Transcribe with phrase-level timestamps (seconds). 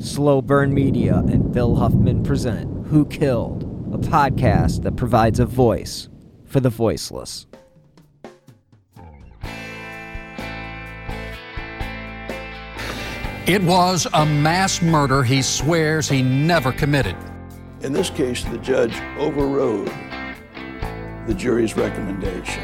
[0.00, 6.08] Slow Burn Media and Bill Huffman present Who Killed, a podcast that provides a voice
[6.46, 7.46] for the voiceless.
[13.46, 17.16] It was a mass murder he swears he never committed.
[17.82, 19.92] In this case, the judge overrode
[21.26, 22.62] the jury's recommendation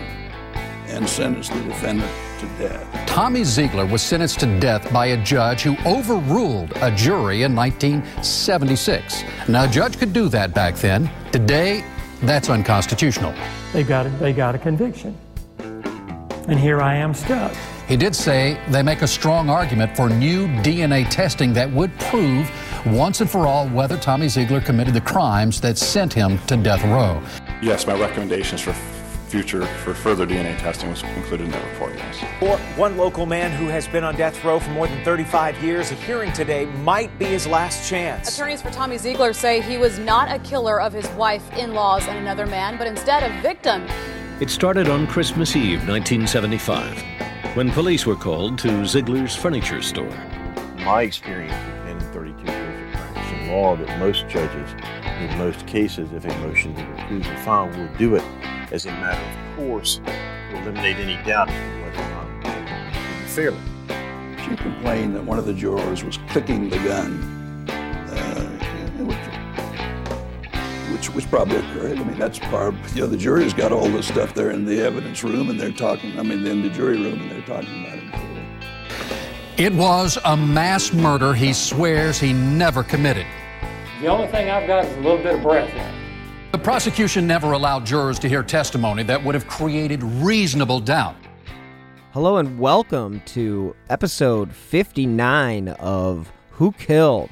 [0.87, 3.07] and sentenced the defendant to death.
[3.07, 9.25] Tommy Ziegler was sentenced to death by a judge who overruled a jury in 1976.
[9.49, 11.11] Now, a judge could do that back then.
[11.33, 11.85] Today,
[12.23, 13.35] that's unconstitutional.
[13.73, 15.17] They got a, they got a conviction.
[15.59, 17.53] And here I am stuck.
[17.89, 22.51] He did say they make a strong argument for new DNA testing that would prove
[22.87, 26.83] once and for all whether Tommy Ziegler committed the crimes that sent him to death
[26.85, 27.23] row.
[27.63, 28.73] Yes, my recommendations for
[29.27, 32.19] future for further DNA testing was included in that report, yes.
[32.41, 35.91] For one local man who has been on death row for more than 35 years,
[35.91, 38.35] a hearing today might be his last chance.
[38.35, 42.07] Attorneys for Tommy Ziegler say he was not a killer of his wife, in laws,
[42.07, 43.87] and another man, but instead a victim.
[44.41, 47.03] It started on Christmas Eve, 1975
[47.57, 50.11] when police were called to Ziegler's furniture store.
[50.85, 54.71] My experience has been in 32 years of practice in law that most judges,
[55.19, 58.25] in most cases, if a motion to recuse is filed, will do it
[58.77, 62.45] as a matter of course to eliminate any doubt whether or not
[63.27, 63.59] fairly.
[64.45, 68.45] She complained that one of the jurors was clicking the gun, uh,
[70.93, 71.99] which, which probably occurred.
[71.99, 72.75] I mean, that's part.
[72.95, 75.73] You know, the jury's got all this stuff there in the evidence room, and they're
[75.73, 76.21] talking.
[76.21, 78.05] I mean, in the jury room, and they're talking about it.
[79.59, 83.27] It was a mass murder he swears he never committed.
[84.03, 85.96] The only thing I've got is a little bit of breath left.
[86.57, 91.15] The prosecution never allowed jurors to hear testimony that would have created reasonable doubt.
[92.13, 97.29] Hello and welcome to episode 59 of Who Killed.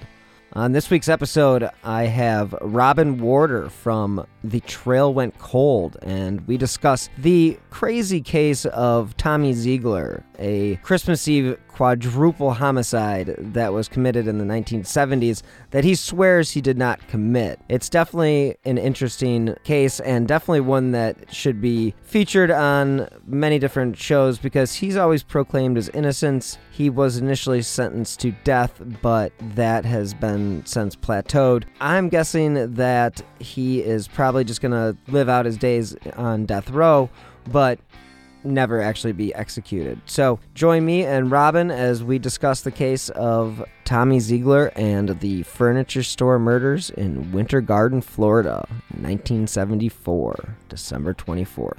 [0.53, 6.59] On this week's episode, I have Robin Warder from The Trail Went Cold, and we
[6.59, 14.29] discuss the crazy case of Tommy Ziegler, a Christmas Eve quadruple homicide that was committed
[14.29, 17.59] in the 1970s that he swears he did not commit.
[17.69, 23.97] It's definitely an interesting case and definitely one that should be featured on many different
[23.97, 26.59] shows because he's always proclaimed his innocence.
[26.71, 31.65] He was initially sentenced to death, but that has been since plateaued.
[31.81, 36.71] I'm guessing that he is probably just going to live out his days on death
[36.71, 37.11] row,
[37.51, 37.81] but
[38.45, 40.01] never actually be executed.
[40.07, 45.43] So join me and Robin as we discuss the case of Tommy Ziegler and the
[45.45, 51.79] furniture store murders in Winter Garden, Florida, 1974, December 24th.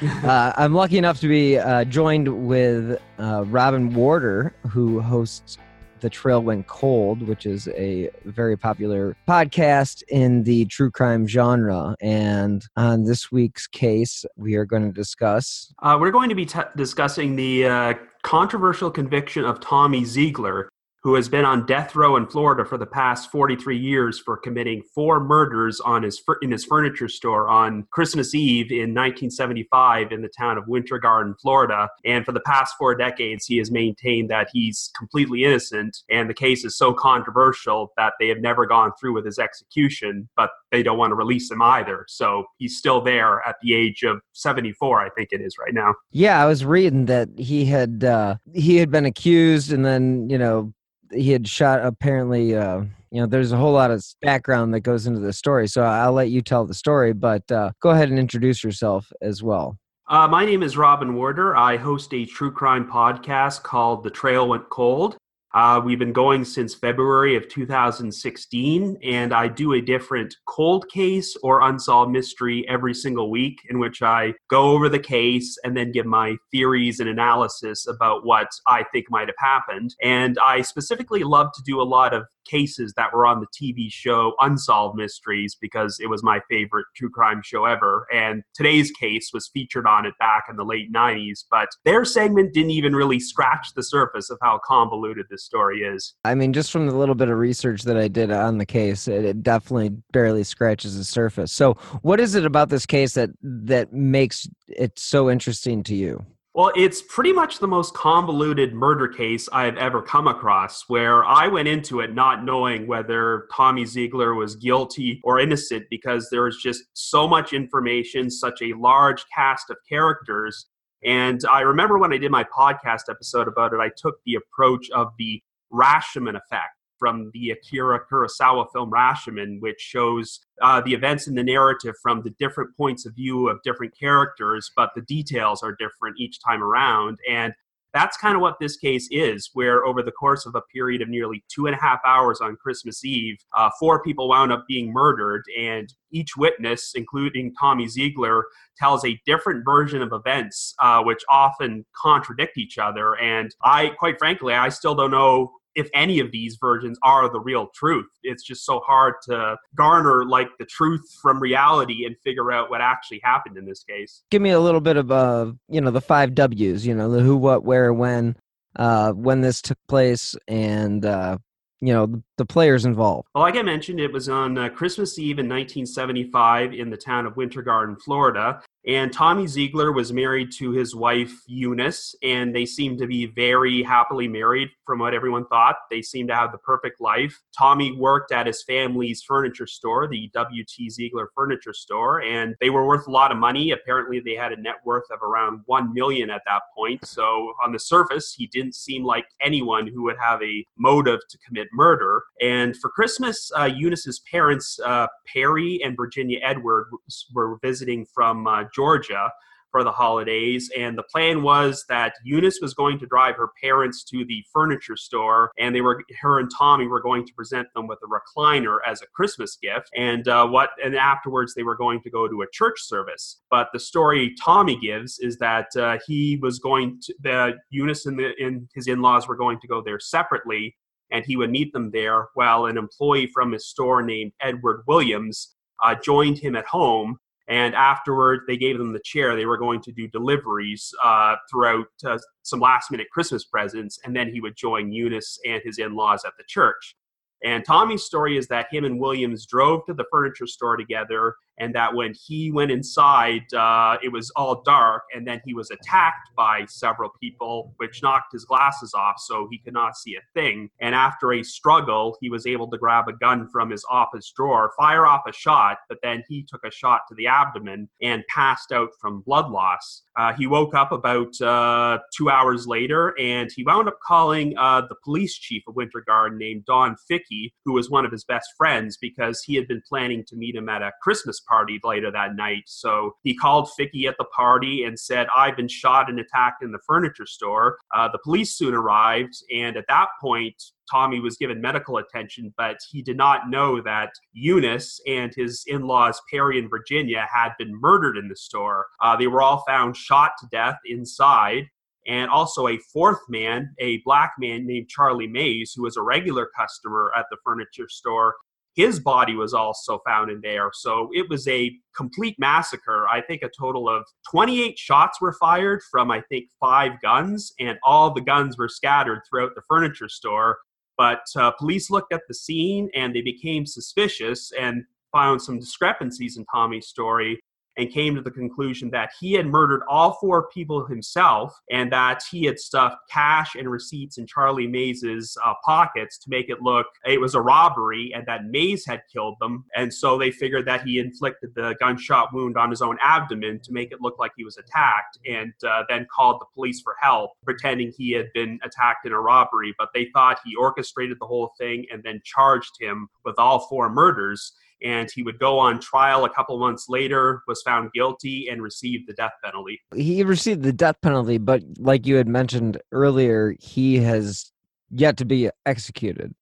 [0.24, 5.58] uh, I'm lucky enough to be uh, joined with uh, Robin Warder, who hosts
[6.00, 11.94] the Trail Went Cold, which is a very popular podcast in the true crime genre.
[12.00, 15.72] And on this week's case, we are going to discuss.
[15.82, 20.68] Uh, we're going to be t- discussing the uh, controversial conviction of Tommy Ziegler,
[21.08, 24.82] who has been on death row in Florida for the past 43 years for committing
[24.94, 30.28] four murders on his in his furniture store on Christmas Eve in 1975 in the
[30.28, 31.88] town of Winter Garden, Florida.
[32.04, 35.96] And for the past four decades, he has maintained that he's completely innocent.
[36.10, 40.28] And the case is so controversial that they have never gone through with his execution,
[40.36, 42.04] but they don't want to release him either.
[42.06, 45.94] So he's still there at the age of 74, I think it is right now.
[46.10, 50.36] Yeah, I was reading that he had uh, he had been accused, and then you
[50.36, 50.74] know
[51.12, 55.06] he had shot apparently uh you know there's a whole lot of background that goes
[55.06, 58.18] into the story so i'll let you tell the story but uh, go ahead and
[58.18, 59.78] introduce yourself as well.
[60.08, 61.54] Uh, my name is robin warder.
[61.56, 65.18] I host a true crime podcast called the trail went cold
[65.54, 71.36] uh, we've been going since February of 2016, and I do a different cold case
[71.42, 75.90] or unsolved mystery every single week, in which I go over the case and then
[75.90, 79.94] give my theories and analysis about what I think might have happened.
[80.02, 83.90] And I specifically love to do a lot of cases that were on the TV
[83.90, 88.06] show Unsolved Mysteries because it was my favorite true crime show ever.
[88.12, 92.54] And today's case was featured on it back in the late 90s, but their segment
[92.54, 96.14] didn't even really scratch the surface of how convoluted this story is.
[96.24, 99.08] I mean, just from the little bit of research that I did on the case,
[99.08, 101.52] it, it definitely barely scratches the surface.
[101.52, 106.24] So, what is it about this case that that makes it so interesting to you?
[106.58, 111.46] Well, it's pretty much the most convoluted murder case I've ever come across, where I
[111.46, 116.60] went into it not knowing whether Tommy Ziegler was guilty or innocent because there was
[116.60, 120.66] just so much information, such a large cast of characters.
[121.04, 124.90] And I remember when I did my podcast episode about it, I took the approach
[124.90, 125.40] of the
[125.72, 131.44] Rashomon effect from the Akira Kurosawa film Rashomon, which shows uh, the events in the
[131.44, 136.16] narrative from the different points of view of different characters, but the details are different
[136.18, 137.18] each time around.
[137.30, 137.52] And
[137.94, 141.08] that's kind of what this case is, where over the course of a period of
[141.08, 144.92] nearly two and a half hours on Christmas Eve, uh, four people wound up being
[144.92, 148.44] murdered, and each witness, including Tommy Ziegler,
[148.76, 153.14] tells a different version of events, uh, which often contradict each other.
[153.16, 157.40] And I, quite frankly, I still don't know if any of these versions are the
[157.40, 158.08] real truth.
[158.24, 162.80] It's just so hard to garner like the truth from reality and figure out what
[162.80, 164.24] actually happened in this case.
[164.30, 167.20] Give me a little bit of uh, you know, the five W's, you know, the
[167.20, 168.36] who, what, where, when,
[168.74, 171.38] uh, when this took place and uh
[171.80, 175.38] you know the, players involved well like i mentioned it was on uh, christmas eve
[175.38, 180.70] in 1975 in the town of winter garden florida and Tommy Ziegler was married to
[180.70, 185.76] his wife Eunice, and they seemed to be very happily married from what everyone thought.
[185.90, 187.42] They seemed to have the perfect life.
[187.56, 190.90] Tommy worked at his family's furniture store, the W.T.
[190.90, 193.72] Ziegler Furniture Store, and they were worth a lot of money.
[193.72, 197.06] Apparently, they had a net worth of around one million at that point.
[197.06, 201.38] So, on the surface, he didn't seem like anyone who would have a motive to
[201.38, 202.22] commit murder.
[202.40, 208.64] And for Christmas, uh, Eunice's parents, uh, Perry and Virginia Edwards, were visiting from uh,
[208.74, 209.30] Georgia
[209.70, 210.70] for the holidays.
[210.76, 214.96] And the plan was that Eunice was going to drive her parents to the furniture
[214.96, 218.78] store, and they were her and Tommy were going to present them with a recliner
[218.86, 219.90] as a Christmas gift.
[219.96, 223.40] And uh, what and afterwards they were going to go to a church service.
[223.50, 228.18] But the story Tommy gives is that uh, he was going to the Eunice and,
[228.18, 230.76] the, and his in-laws were going to go there separately.
[231.10, 235.54] And he would meet them there while an employee from his store named Edward Williams
[235.82, 237.16] uh, joined him at home
[237.48, 239.34] and afterward, they gave them the chair.
[239.34, 244.14] They were going to do deliveries uh, throughout uh, some last minute Christmas presents, and
[244.14, 246.94] then he would join Eunice and his in laws at the church.
[247.44, 251.74] And Tommy's story is that him and Williams drove to the furniture store together, and
[251.74, 256.30] that when he went inside, uh, it was all dark, and then he was attacked
[256.36, 260.70] by several people, which knocked his glasses off, so he could not see a thing.
[260.80, 264.72] And after a struggle, he was able to grab a gun from his office drawer,
[264.76, 268.72] fire off a shot, but then he took a shot to the abdomen and passed
[268.72, 270.02] out from blood loss.
[270.18, 274.82] Uh, he woke up about uh, two hours later, and he wound up calling uh,
[274.88, 278.48] the police chief of Winter Garden named Don Fickey, who was one of his best
[278.56, 282.34] friends because he had been planning to meet him at a Christmas party later that
[282.34, 282.64] night.
[282.66, 286.72] So he called Fickey at the party and said, I've been shot and attacked in
[286.72, 287.78] the furniture store.
[287.94, 292.78] Uh, the police soon arrived, and at that point, Tommy was given medical attention, but
[292.90, 297.72] he did not know that Eunice and his in laws, Perry and Virginia, had been
[297.80, 298.86] murdered in the store.
[299.02, 301.64] Uh, they were all found shot to death inside.
[302.06, 306.48] And also a fourth man, a black man named Charlie Mays, who was a regular
[306.56, 308.34] customer at the furniture store,
[308.78, 310.70] his body was also found in there.
[310.72, 313.08] So it was a complete massacre.
[313.08, 317.76] I think a total of 28 shots were fired from, I think, five guns, and
[317.82, 320.58] all the guns were scattered throughout the furniture store.
[320.98, 326.36] But uh, police looked at the scene and they became suspicious and found some discrepancies
[326.36, 327.40] in Tommy's story
[327.78, 332.22] and came to the conclusion that he had murdered all four people himself and that
[332.30, 336.86] he had stuffed cash and receipts in Charlie Mays's uh, pockets to make it look
[337.06, 339.64] it was a robbery and that Mays had killed them.
[339.74, 343.72] And so they figured that he inflicted the gunshot wound on his own abdomen to
[343.72, 347.32] make it look like he was attacked and uh, then called the police for help,
[347.44, 349.74] pretending he had been attacked in a robbery.
[349.78, 353.88] But they thought he orchestrated the whole thing and then charged him with all four
[353.90, 358.62] murders and he would go on trial a couple months later was found guilty and
[358.62, 363.54] received the death penalty he received the death penalty but like you had mentioned earlier
[363.60, 364.52] he has
[364.90, 366.34] yet to be executed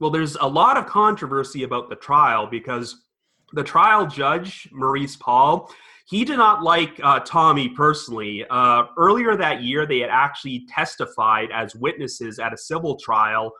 [0.00, 3.04] well there's a lot of controversy about the trial because
[3.52, 5.70] the trial judge maurice paul
[6.06, 8.44] he did not like uh, Tommy personally.
[8.50, 13.52] Uh, earlier that year, they had actually testified as witnesses at a civil trial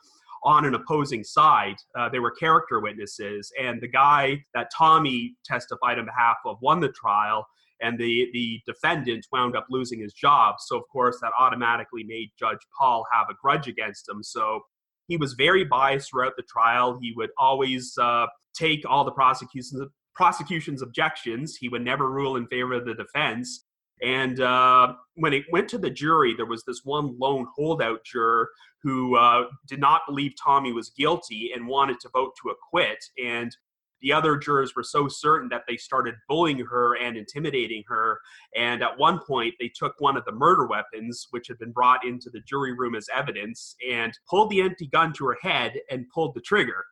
[0.44, 1.76] on an opposing side.
[1.98, 6.80] Uh, they were character witnesses, and the guy that Tommy testified on behalf of won
[6.80, 7.46] the trial,
[7.80, 10.56] and the the defendant wound up losing his job.
[10.58, 14.22] So of course that automatically made Judge Paul have a grudge against him.
[14.22, 14.60] So
[15.06, 16.98] he was very biased throughout the trial.
[17.00, 21.56] He would always uh, take all the prosecution's prosecution's objections.
[21.56, 23.64] He would never rule in favor of the defense.
[24.02, 28.50] And uh, when it went to the jury, there was this one lone holdout juror
[28.82, 33.02] who uh, did not believe Tommy was guilty and wanted to vote to acquit.
[33.24, 33.56] And
[34.02, 38.20] the other jurors were so certain that they started bullying her and intimidating her.
[38.54, 42.04] And at one point, they took one of the murder weapons, which had been brought
[42.04, 46.06] into the jury room as evidence, and pulled the empty gun to her head and
[46.14, 46.84] pulled the trigger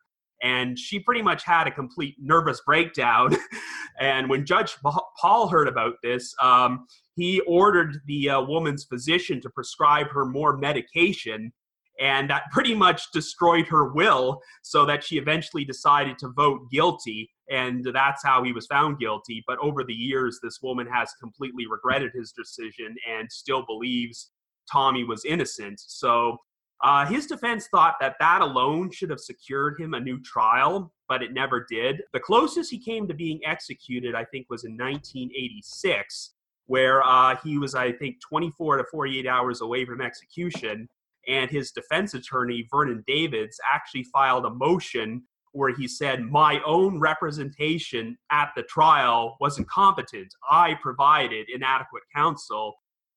[0.43, 3.35] and she pretty much had a complete nervous breakdown.
[3.99, 4.75] and when Judge
[5.17, 6.85] Paul heard about this, um,
[7.15, 11.51] he ordered the uh, woman's physician to prescribe her more medication.
[11.99, 17.29] And that pretty much destroyed her will, so that she eventually decided to vote guilty.
[17.51, 19.43] And that's how he was found guilty.
[19.47, 24.31] But over the years, this woman has completely regretted his decision and still believes
[24.69, 25.79] Tommy was innocent.
[25.79, 26.37] So
[26.83, 31.23] uh, his defense thought that that alone should have secured him a new trial, but
[31.23, 32.01] it never did.
[32.11, 36.33] The closest he came to being executed, I think, was in 1986,
[36.65, 40.89] where uh, he was, I think, 24 to 48 hours away from execution.
[41.25, 45.23] And his defense attorney, Vernon Davids, actually filed a motion
[45.53, 50.33] where he said, My own representation at the trial was incompetent.
[50.49, 52.75] I provided inadequate counsel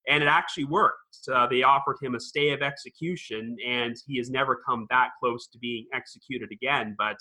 [0.09, 1.19] and it actually worked.
[1.33, 5.49] Uh, they offered him a stay of execution, and he has never come that close
[5.49, 6.95] to being executed again.
[6.99, 7.17] But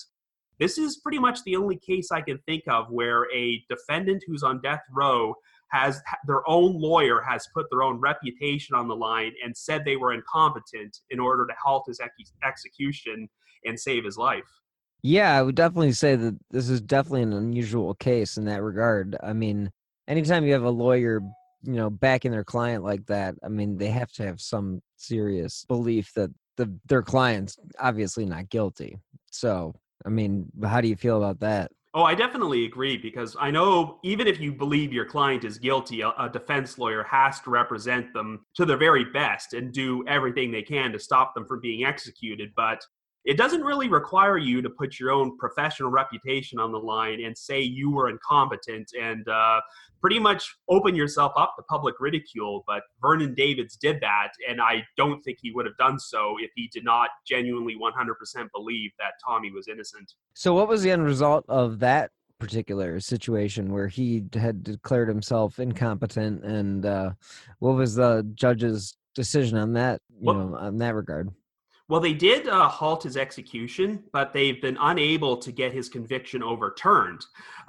[0.60, 4.44] this is pretty much the only case I can think of where a defendant who's
[4.44, 5.34] on death row
[5.72, 9.98] has their own lawyer has put their own reputation on the line and said they
[9.98, 13.28] were incompetent in order to halt his ex- execution
[13.66, 14.44] and save his life.
[15.02, 19.18] Yeah, I would definitely say that this is definitely an unusual case in that regard.
[19.22, 19.72] I mean,
[20.08, 21.22] anytime you have a lawyer
[21.66, 25.66] you know backing their client like that i mean they have to have some serious
[25.68, 28.98] belief that the their client's obviously not guilty
[29.32, 29.74] so
[30.06, 34.00] i mean how do you feel about that Oh, I definitely agree because I know
[34.04, 38.12] even if you believe your client is guilty, a, a, defense lawyer has to represent
[38.12, 41.86] them to their very best and do everything they can to stop them from being
[41.86, 42.52] executed.
[42.54, 42.86] But
[43.26, 47.36] it doesn't really require you to put your own professional reputation on the line and
[47.36, 49.60] say you were incompetent and uh,
[50.00, 52.64] pretty much open yourself up to public ridicule.
[52.68, 56.52] But Vernon Davids did that, and I don't think he would have done so if
[56.56, 60.14] he did not genuinely 100% believe that Tommy was innocent.
[60.36, 65.58] So, what was the end result of that particular situation where he had declared himself
[65.58, 67.12] incompetent, and uh,
[67.58, 70.02] what was the judge's decision on that?
[70.20, 71.32] You well, know, on that regard.
[71.88, 76.42] Well, they did uh, halt his execution, but they've been unable to get his conviction
[76.42, 77.22] overturned.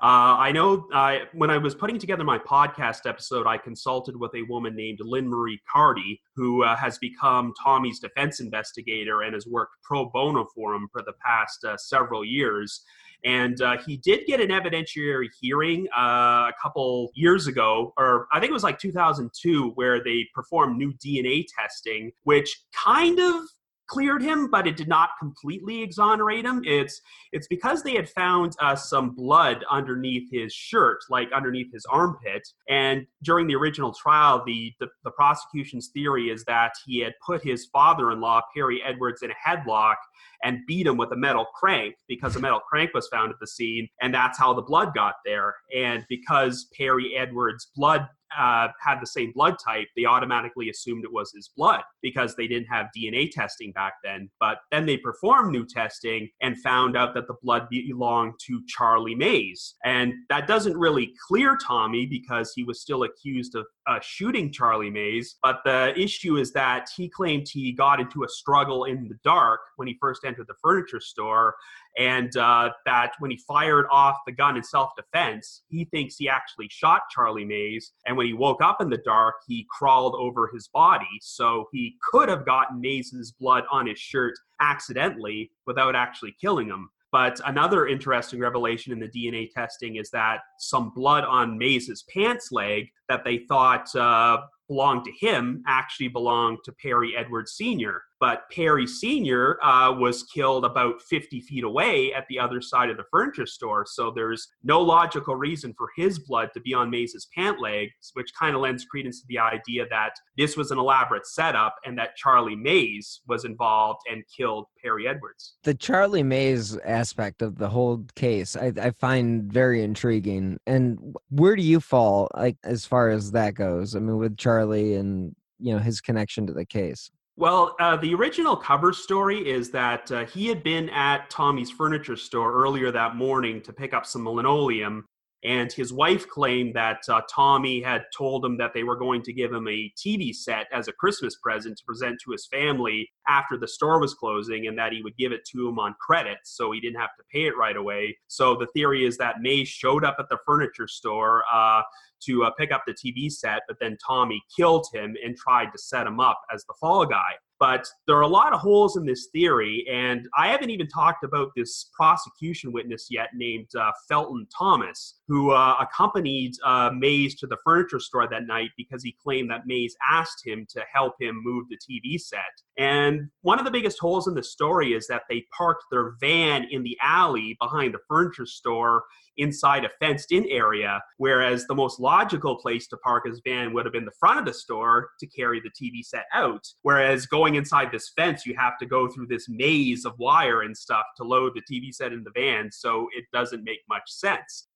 [0.02, 4.34] Uh, I know uh, when I was putting together my podcast episode, I consulted with
[4.34, 9.46] a woman named Lynn Marie Carty, who uh, has become Tommy's defense investigator and has
[9.46, 12.84] worked pro bono for him for the past uh, several years.
[13.24, 18.40] And uh, he did get an evidentiary hearing uh, a couple years ago, or I
[18.40, 23.42] think it was like 2002, where they performed new DNA testing, which kind of
[23.88, 26.62] cleared him, but it did not completely exonerate him.
[26.64, 27.00] It's
[27.32, 32.46] it's because they had found uh, some blood underneath his shirt, like underneath his armpit.
[32.68, 37.42] And during the original trial, the, the, the prosecution's theory is that he had put
[37.42, 39.96] his father-in-law Perry Edwards in a headlock
[40.42, 43.46] and beat him with a metal crank because a metal crank was found at the
[43.46, 45.54] scene, and that's how the blood got there.
[45.74, 51.12] And because Perry Edwards' blood uh, had the same blood type, they automatically assumed it
[51.12, 54.30] was his blood because they didn't have DNA testing back then.
[54.40, 59.14] But then they performed new testing and found out that the blood belonged to Charlie
[59.14, 59.74] Mays.
[59.84, 64.90] And that doesn't really clear Tommy because he was still accused of uh, shooting Charlie
[64.90, 65.36] Mays.
[65.42, 69.60] But the issue is that he claimed he got into a struggle in the dark
[69.76, 71.54] when he first entered the furniture store
[71.96, 76.28] and uh, that when he fired off the gun in self defense, he thinks he
[76.28, 77.92] actually shot Charlie Mays.
[78.06, 81.06] And when he woke up in the dark, he crawled over his body.
[81.20, 86.90] So he could have gotten Mays's blood on his shirt accidentally without actually killing him.
[87.12, 92.48] But another interesting revelation in the DNA testing is that some blood on Mays's pants
[92.52, 94.38] leg that they thought uh,
[94.68, 98.02] belonged to him actually belonged to Perry Edwards Sr.
[98.20, 99.58] but Perry Sr.
[99.62, 103.84] Uh, was killed about 50 feet away at the other side of the furniture store.
[103.86, 108.30] So there's no logical reason for his blood to be on Mays's pant leg, which
[108.38, 112.16] kind of lends credence to the idea that this was an elaborate setup and that
[112.16, 115.56] Charlie Mays was involved and killed Perry Edwards.
[115.64, 120.58] The Charlie Mays aspect of the whole case, I, I find very intriguing.
[120.66, 123.94] And where do you fall, like as far as that goes?
[123.94, 127.10] I mean, with Charlie and you know his connection to the case.
[127.38, 132.16] Well, uh, the original cover story is that uh, he had been at Tommy's furniture
[132.16, 135.06] store earlier that morning to pick up some linoleum,
[135.46, 139.32] and his wife claimed that uh, Tommy had told him that they were going to
[139.32, 143.56] give him a TV set as a Christmas present to present to his family after
[143.56, 146.72] the store was closing, and that he would give it to him on credit so
[146.72, 148.18] he didn't have to pay it right away.
[148.26, 151.82] So the theory is that Mays showed up at the furniture store uh,
[152.24, 155.78] to uh, pick up the TV set, but then Tommy killed him and tried to
[155.78, 157.34] set him up as the fall guy.
[157.58, 161.24] But there are a lot of holes in this theory, and I haven't even talked
[161.24, 167.46] about this prosecution witness yet named uh, Felton Thomas, who uh, accompanied uh, Mays to
[167.46, 171.40] the furniture store that night because he claimed that Mays asked him to help him
[171.42, 172.40] move the TV set.
[172.78, 176.66] And one of the biggest holes in the story is that they parked their van
[176.70, 179.04] in the alley behind the furniture store
[179.38, 183.84] inside a fenced in area, whereas the most logical place to park his van would
[183.84, 186.66] have been the front of the store to carry the TV set out.
[186.82, 190.76] Whereas going inside this fence, you have to go through this maze of wire and
[190.76, 194.68] stuff to load the TV set in the van, so it doesn't make much sense.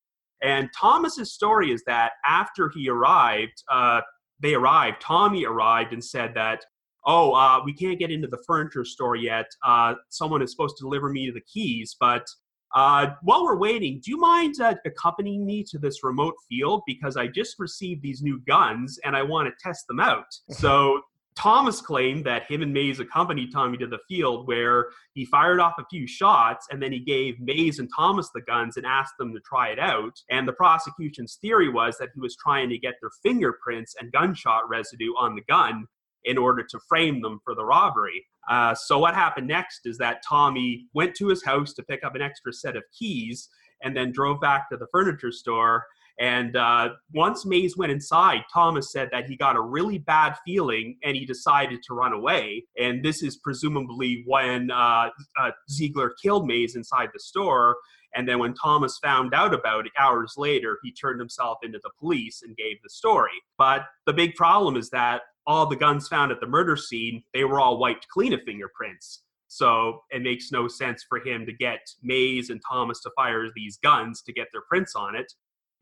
[0.42, 4.00] And Thomas's story is that after he arrived, uh,
[4.40, 6.64] they arrived, Tommy arrived and said that
[7.06, 9.46] oh, uh, we can't get into the furniture store yet.
[9.64, 12.26] Uh, someone is supposed to deliver me the keys, but
[12.74, 17.16] uh, while we're waiting, do you mind uh, accompanying me to this remote field because
[17.16, 20.26] I just received these new guns and I want to test them out?
[20.50, 21.00] So
[21.40, 25.72] Thomas claimed that him and Mays accompanied Tommy to the field where he fired off
[25.78, 29.32] a few shots and then he gave Mays and Thomas the guns and asked them
[29.32, 30.20] to try it out.
[30.30, 34.68] And the prosecution's theory was that he was trying to get their fingerprints and gunshot
[34.68, 35.86] residue on the gun
[36.24, 38.22] in order to frame them for the robbery.
[38.50, 42.14] Uh, so what happened next is that Tommy went to his house to pick up
[42.14, 43.48] an extra set of keys
[43.82, 45.86] and then drove back to the furniture store.
[46.20, 50.98] And uh, once Mays went inside, Thomas said that he got a really bad feeling
[51.02, 52.66] and he decided to run away.
[52.78, 55.08] And this is presumably when uh,
[55.40, 57.76] uh Ziegler killed Mays inside the store.
[58.14, 61.90] And then when Thomas found out about it hours later, he turned himself into the
[61.98, 63.30] police and gave the story.
[63.56, 67.44] But the big problem is that all the guns found at the murder scene, they
[67.44, 69.22] were all wiped clean of fingerprints.
[69.48, 73.78] So it makes no sense for him to get Mays and Thomas to fire these
[73.78, 75.32] guns to get their prints on it.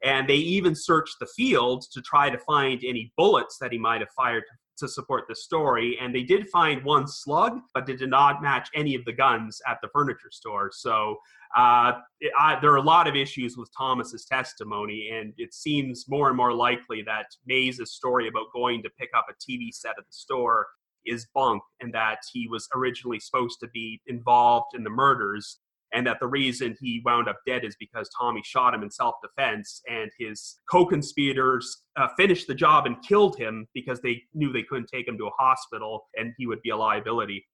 [0.04, 4.00] And they even searched the field to try to find any bullets that he might
[4.00, 4.44] have fired
[4.78, 5.98] to support the story.
[6.00, 9.60] And they did find one slug, but they did not match any of the guns
[9.66, 10.70] at the furniture store.
[10.72, 11.16] So
[11.56, 16.06] uh, it, I, there are a lot of issues with Thomas's testimony, and it seems
[16.08, 19.94] more and more likely that Mays' story about going to pick up a TV set
[19.98, 20.66] at the store
[21.06, 25.58] is bunk, and that he was originally supposed to be involved in the murders
[25.92, 29.14] and that the reason he wound up dead is because Tommy shot him in self
[29.22, 34.52] defense, and his co conspirators uh, finished the job and killed him because they knew
[34.52, 37.46] they couldn't take him to a hospital and he would be a liability.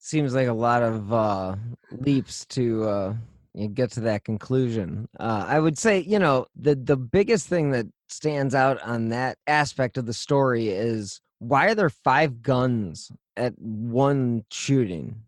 [0.00, 1.56] Seems like a lot of uh,
[1.90, 3.14] leaps to uh,
[3.74, 5.08] get to that conclusion.
[5.18, 9.36] Uh, I would say, you know, the the biggest thing that stands out on that
[9.46, 15.22] aspect of the story is why are there five guns at one shooting?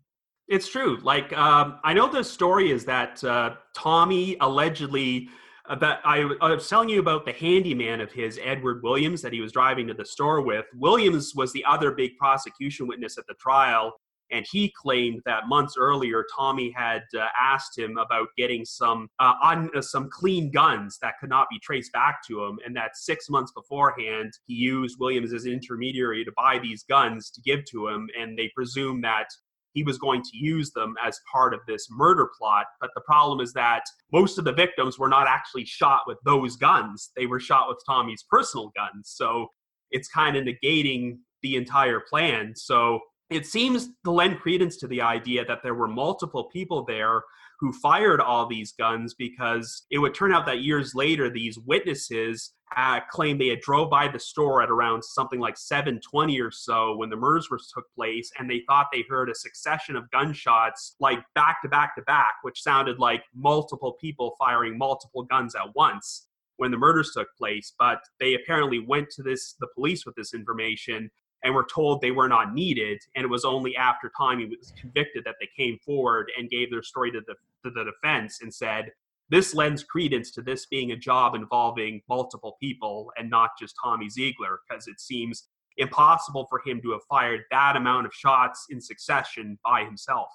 [0.51, 0.99] It's true.
[1.01, 5.29] Like um, I know the story is that uh, Tommy allegedly
[5.69, 9.31] uh, that I, I, was telling you about the handyman of his, Edward Williams, that
[9.31, 10.65] he was driving to the store with.
[10.75, 13.93] Williams was the other big prosecution witness at the trial,
[14.29, 19.35] and he claimed that months earlier Tommy had uh, asked him about getting some uh,
[19.41, 22.97] un, uh, some clean guns that could not be traced back to him, and that
[22.97, 27.63] six months beforehand he used Williams as an intermediary to buy these guns to give
[27.71, 29.27] to him, and they presume that
[29.73, 32.65] he was going to use them as part of this murder plot.
[32.79, 36.57] But the problem is that most of the victims were not actually shot with those
[36.57, 39.13] guns, they were shot with Tommy's personal guns.
[39.15, 39.47] So
[39.91, 42.53] it's kind of negating the entire plan.
[42.55, 42.99] So
[43.31, 47.23] it seems to lend credence to the idea that there were multiple people there
[47.61, 52.53] who fired all these guns because it would turn out that years later these witnesses
[52.75, 56.95] uh, claimed they had drove by the store at around something like 720 or so
[56.97, 61.19] when the murders took place and they thought they heard a succession of gunshots like
[61.35, 66.27] back to back to back which sounded like multiple people firing multiple guns at once
[66.61, 67.73] when the murders took place.
[67.79, 71.09] But they apparently went to this the police with this information
[71.43, 72.99] and were told they were not needed.
[73.15, 76.83] And it was only after Tommy was convicted that they came forward and gave their
[76.83, 78.91] story to the, to the defense and said,
[79.29, 84.09] this lends credence to this being a job involving multiple people and not just Tommy
[84.09, 88.81] Ziegler, because it seems impossible for him to have fired that amount of shots in
[88.81, 90.27] succession by himself.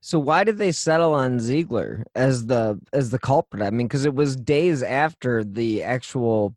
[0.00, 3.62] So why did they settle on Ziegler as the as the culprit?
[3.62, 6.54] I mean, because it was days after the actual,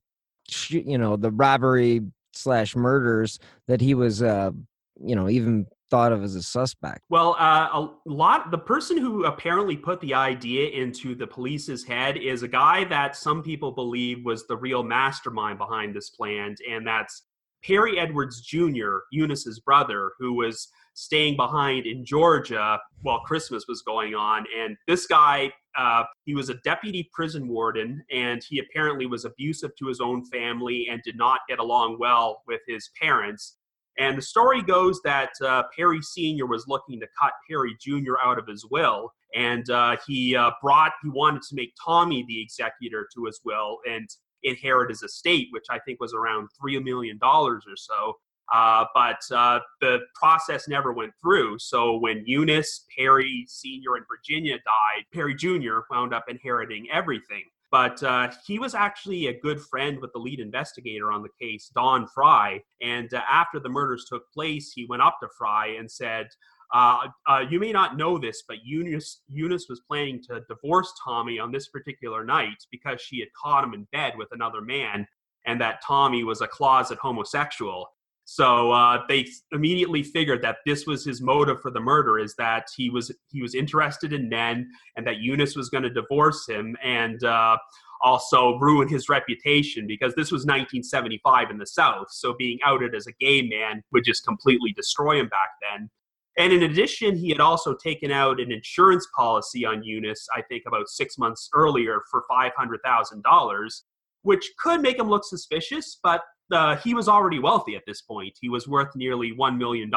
[0.68, 2.02] you know, the robbery
[2.38, 4.52] slash murders that he was, uh,
[5.00, 7.02] you know, even thought of as a suspect.
[7.10, 8.52] Well, uh, a lot.
[8.52, 13.16] The person who apparently put the idea into the police's head is a guy that
[13.16, 17.24] some people believe was the real mastermind behind this plan, and that's
[17.64, 24.16] Perry Edwards Jr., Eunice's brother, who was staying behind in Georgia while Christmas was going
[24.16, 24.46] on.
[24.58, 29.72] And this guy, uh, he was a deputy prison warden, and he apparently was abusive
[29.78, 33.58] to his own family and did not get along well with his parents.
[34.00, 36.46] And the story goes that uh, Perry Sr.
[36.46, 38.14] was looking to cut Perry Jr.
[38.24, 39.12] out of his will.
[39.36, 43.78] And uh, he uh, brought, he wanted to make Tommy the executor to his will
[43.90, 44.08] and
[44.44, 48.18] inherit his estate, which I think was around $3 million or so.
[48.54, 51.60] Uh, but uh, the process never went through.
[51.60, 55.80] So when Eunice, Perry Sr., and Virginia died, Perry Jr.
[55.92, 57.44] wound up inheriting everything.
[57.70, 61.70] But uh, he was actually a good friend with the lead investigator on the case,
[61.76, 62.62] Don Fry.
[62.82, 66.28] And uh, after the murders took place, he went up to Fry and said,
[66.74, 67.08] uh,
[67.50, 71.70] you may not know this, but Eunice, Eunice was planning to divorce Tommy on this
[71.70, 75.08] particular night because she had caught him in bed with another man
[75.46, 77.90] and that Tommy was a closet homosexual.
[78.30, 82.68] So uh, they immediately figured that this was his motive for the murder: is that
[82.76, 86.76] he was he was interested in men, and that Eunice was going to divorce him
[86.84, 87.56] and uh,
[88.04, 92.08] also ruin his reputation because this was 1975 in the South.
[92.12, 95.90] So being outed as a gay man would just completely destroy him back then.
[96.38, 100.64] And in addition, he had also taken out an insurance policy on Eunice, I think
[100.68, 103.82] about six months earlier, for $500,000,
[104.24, 108.38] which could make him look suspicious, but uh, he was already wealthy at this point.
[108.40, 109.92] He was worth nearly $1 million.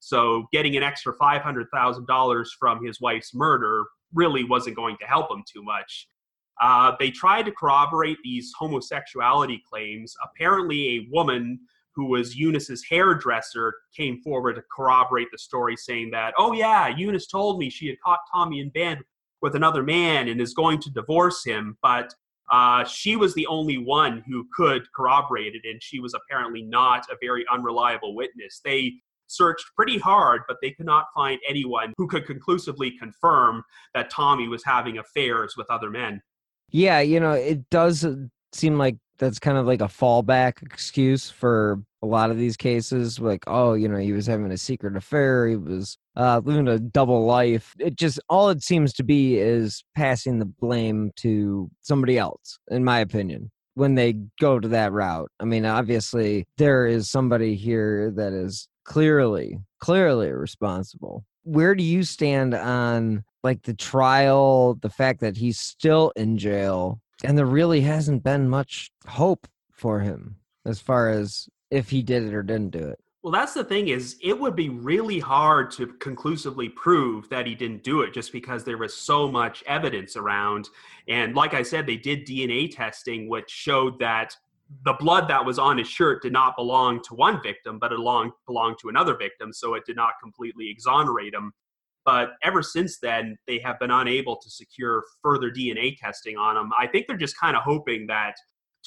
[0.00, 5.42] So getting an extra $500,000 from his wife's murder really wasn't going to help him
[5.52, 6.08] too much.
[6.60, 10.14] Uh, they tried to corroborate these homosexuality claims.
[10.24, 11.58] Apparently, a woman
[11.94, 17.26] who was Eunice's hairdresser came forward to corroborate the story, saying that, oh, yeah, Eunice
[17.26, 19.00] told me she had caught Tommy in bed
[19.42, 21.76] with another man and is going to divorce him.
[21.82, 22.14] But
[22.50, 27.04] uh, she was the only one who could corroborate it, and she was apparently not
[27.10, 28.60] a very unreliable witness.
[28.64, 28.94] They
[29.26, 34.48] searched pretty hard, but they could not find anyone who could conclusively confirm that Tommy
[34.48, 36.22] was having affairs with other men.
[36.70, 38.06] Yeah, you know, it does
[38.52, 43.18] seem like that's kind of like a fallback excuse for a lot of these cases
[43.18, 46.78] like oh you know he was having a secret affair he was uh, living a
[46.78, 47.74] double life.
[47.78, 52.84] It just all it seems to be is passing the blame to somebody else in
[52.84, 55.30] my opinion when they go to that route.
[55.40, 61.24] I mean obviously there is somebody here that is clearly clearly responsible.
[61.42, 67.00] Where do you stand on like the trial the fact that he's still in jail
[67.26, 72.22] and there really hasn't been much hope for him as far as if he did
[72.22, 73.00] it or didn't do it.
[73.24, 77.56] Well, that's the thing is it would be really hard to conclusively prove that he
[77.56, 80.68] didn't do it just because there was so much evidence around.
[81.08, 84.36] And like I said, they did DNA testing, which showed that
[84.84, 87.96] the blood that was on his shirt did not belong to one victim, but it
[87.96, 89.52] belonged, belonged to another victim.
[89.52, 91.52] So it did not completely exonerate him.
[92.06, 96.70] But ever since then, they have been unable to secure further DNA testing on him.
[96.78, 98.36] I think they're just kind of hoping that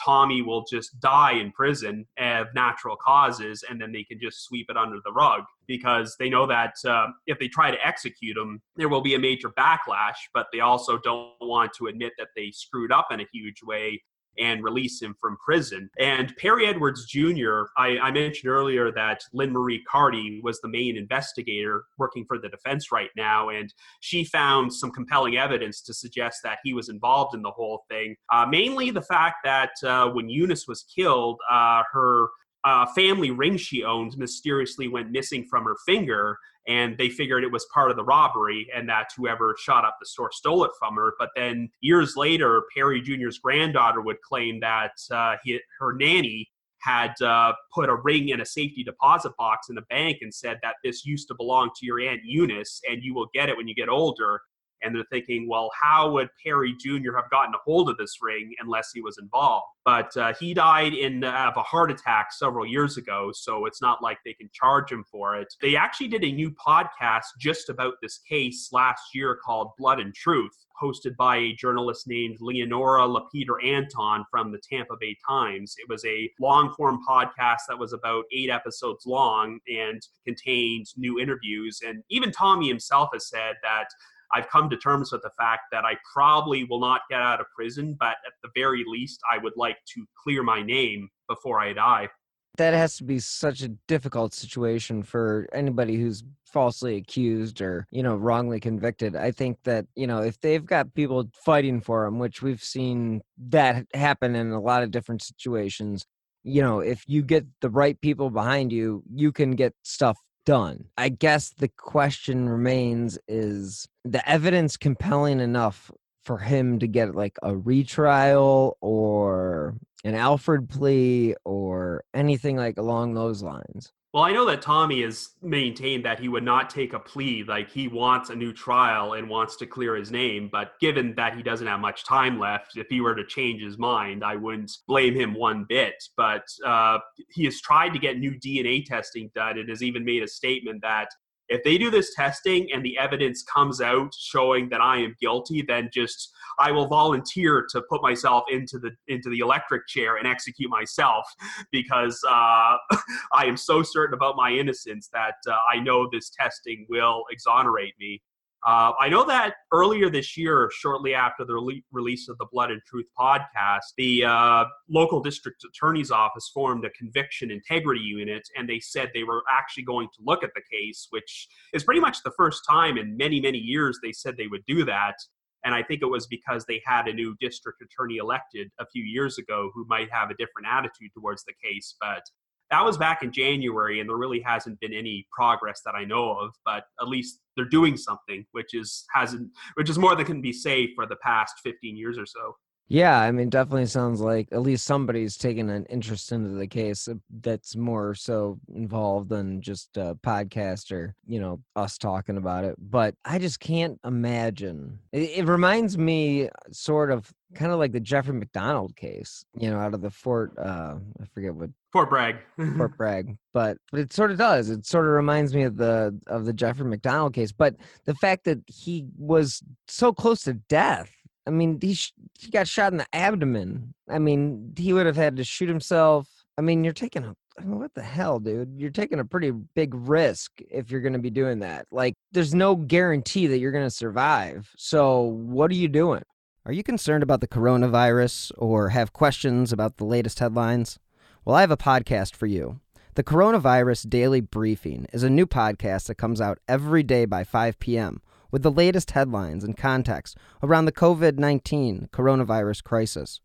[0.03, 4.67] Tommy will just die in prison of natural causes, and then they can just sweep
[4.69, 8.61] it under the rug because they know that uh, if they try to execute him,
[8.77, 10.15] there will be a major backlash.
[10.33, 14.01] But they also don't want to admit that they screwed up in a huge way
[14.37, 15.89] and release him from prison.
[15.99, 20.97] And Perry Edwards Jr., I, I mentioned earlier that Lynn Marie Carty was the main
[20.97, 26.39] investigator working for the defense right now, and she found some compelling evidence to suggest
[26.43, 28.15] that he was involved in the whole thing.
[28.31, 32.27] Uh, mainly the fact that uh, when Eunice was killed, uh, her
[32.65, 37.51] uh, family ring she owned mysteriously went missing from her finger and they figured it
[37.51, 40.95] was part of the robbery and that whoever shot up the store stole it from
[40.95, 41.13] her.
[41.17, 46.49] But then years later, Perry Jr.'s granddaughter would claim that uh, he, her nanny
[46.81, 50.59] had uh, put a ring in a safety deposit box in the bank and said
[50.63, 53.67] that this used to belong to your aunt Eunice and you will get it when
[53.67, 54.41] you get older.
[54.81, 57.15] And they're thinking, well, how would Perry Jr.
[57.15, 59.65] have gotten a hold of this ring unless he was involved?
[59.85, 63.81] But uh, he died in uh, of a heart attack several years ago, so it's
[63.81, 65.53] not like they can charge him for it.
[65.61, 70.13] They actually did a new podcast just about this case last year called Blood and
[70.13, 75.75] Truth, hosted by a journalist named Leonora Lapeter Anton from the Tampa Bay Times.
[75.77, 81.19] It was a long form podcast that was about eight episodes long and contained new
[81.19, 81.79] interviews.
[81.85, 83.87] And even Tommy himself has said that
[84.33, 87.47] I've come to terms with the fact that I probably will not get out of
[87.55, 91.73] prison, but at the very least, I would like to clear my name before I
[91.73, 92.09] die.
[92.57, 98.03] That has to be such a difficult situation for anybody who's falsely accused or, you
[98.03, 99.15] know, wrongly convicted.
[99.15, 103.21] I think that, you know, if they've got people fighting for them, which we've seen
[103.49, 106.05] that happen in a lot of different situations,
[106.43, 110.17] you know, if you get the right people behind you, you can get stuff
[110.49, 110.85] done.
[110.97, 115.91] I guess the question remains is the evidence compelling enough
[116.23, 123.13] for him to get like a retrial or an Alford plea or anything like along
[123.13, 123.93] those lines?
[124.11, 127.43] Well, I know that Tommy has maintained that he would not take a plea.
[127.47, 130.49] Like he wants a new trial and wants to clear his name.
[130.51, 133.77] But given that he doesn't have much time left, if he were to change his
[133.77, 135.93] mind, I wouldn't blame him one bit.
[136.17, 136.97] But uh,
[137.29, 140.81] he has tried to get new DNA testing done and has even made a statement
[140.81, 141.09] that
[141.49, 145.63] if they do this testing and the evidence comes out showing that I am guilty,
[145.67, 150.27] then just I will volunteer to put myself into the into the electric chair and
[150.27, 151.25] execute myself
[151.71, 152.31] because uh,
[153.33, 157.95] I am so certain about my innocence that uh, I know this testing will exonerate
[157.99, 158.21] me.
[158.65, 162.71] Uh, I know that earlier this year, shortly after the re- release of the Blood
[162.71, 168.67] and Truth podcast, the uh, local district attorney's office formed a conviction integrity unit, and
[168.67, 172.21] they said they were actually going to look at the case, which is pretty much
[172.23, 175.15] the first time in many, many years they said they would do that.
[175.63, 179.03] And I think it was because they had a new district attorney elected a few
[179.03, 181.95] years ago who might have a different attitude towards the case.
[181.99, 182.23] But
[182.71, 186.37] that was back in January, and there really hasn't been any progress that I know
[186.37, 186.53] of.
[186.65, 190.53] But at least they're doing something, which is hasn't, which is more than can be
[190.53, 192.55] said for the past 15 years or so.
[192.89, 197.07] Yeah, I mean, definitely sounds like at least somebody's taken an interest into the case
[197.07, 202.65] uh, that's more so involved than just a podcast or, you know, us talking about
[202.65, 202.75] it.
[202.79, 204.97] But I just can't imagine.
[205.11, 209.77] It, it reminds me sort of kind of like the Jeffrey MacDonald case, you know,
[209.77, 211.69] out of the Fort, uh, I forget what.
[211.91, 212.37] Fort Bragg.
[212.75, 213.37] Fort Bragg.
[213.53, 214.71] But, but it sort of does.
[214.71, 217.51] It sort of reminds me of the of the Jeffrey MacDonald case.
[217.51, 217.75] But
[218.05, 221.11] the fact that he was so close to death
[221.47, 223.93] I mean, he, sh- he got shot in the abdomen.
[224.07, 226.27] I mean, he would have had to shoot himself.
[226.57, 228.75] I mean, you're taking a what the hell, dude?
[228.77, 231.87] You're taking a pretty big risk if you're going to be doing that.
[231.91, 234.71] Like, there's no guarantee that you're going to survive.
[234.77, 236.23] So, what are you doing?
[236.65, 240.99] Are you concerned about the coronavirus or have questions about the latest headlines?
[241.43, 242.79] Well, I have a podcast for you.
[243.15, 247.79] The Coronavirus Daily Briefing is a new podcast that comes out every day by 5
[247.79, 248.21] p.m
[248.51, 253.41] with the latest headlines and context around the COVID 19 coronavirus crisis.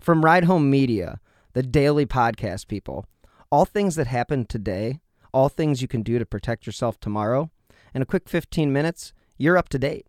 [0.00, 1.20] From Ride Home Media,
[1.52, 3.06] the daily podcast people,
[3.50, 5.00] all things that happened today,
[5.32, 7.50] all things you can do to protect yourself tomorrow,
[7.94, 10.06] in a quick 15 minutes, you're up to date.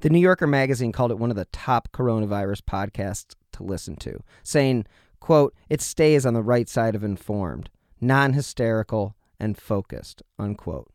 [0.00, 4.22] The New Yorker magazine called it one of the top coronavirus podcasts to listen to,
[4.42, 4.86] saying,
[5.20, 10.90] quote, it stays on the right side of informed, non-hysterical, and focused, unquote.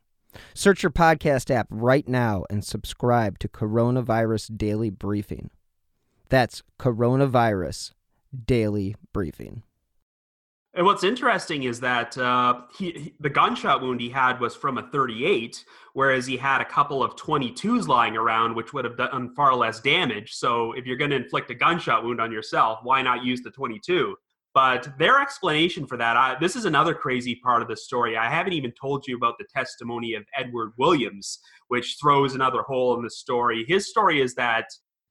[0.54, 5.50] Search your podcast app right now and subscribe to Coronavirus Daily Briefing.
[6.28, 7.92] That's Coronavirus
[8.46, 9.62] Daily Briefing.
[10.74, 14.78] And what's interesting is that uh, he, he, the gunshot wound he had was from
[14.78, 19.34] a 38, whereas he had a couple of 22s lying around, which would have done
[19.34, 20.32] far less damage.
[20.32, 23.50] So if you're going to inflict a gunshot wound on yourself, why not use the
[23.50, 24.16] 22?
[24.54, 28.16] But their explanation for that, I, this is another crazy part of the story.
[28.18, 31.38] I haven't even told you about the testimony of Edward Williams,
[31.68, 33.64] which throws another hole in the story.
[33.66, 34.66] His story is that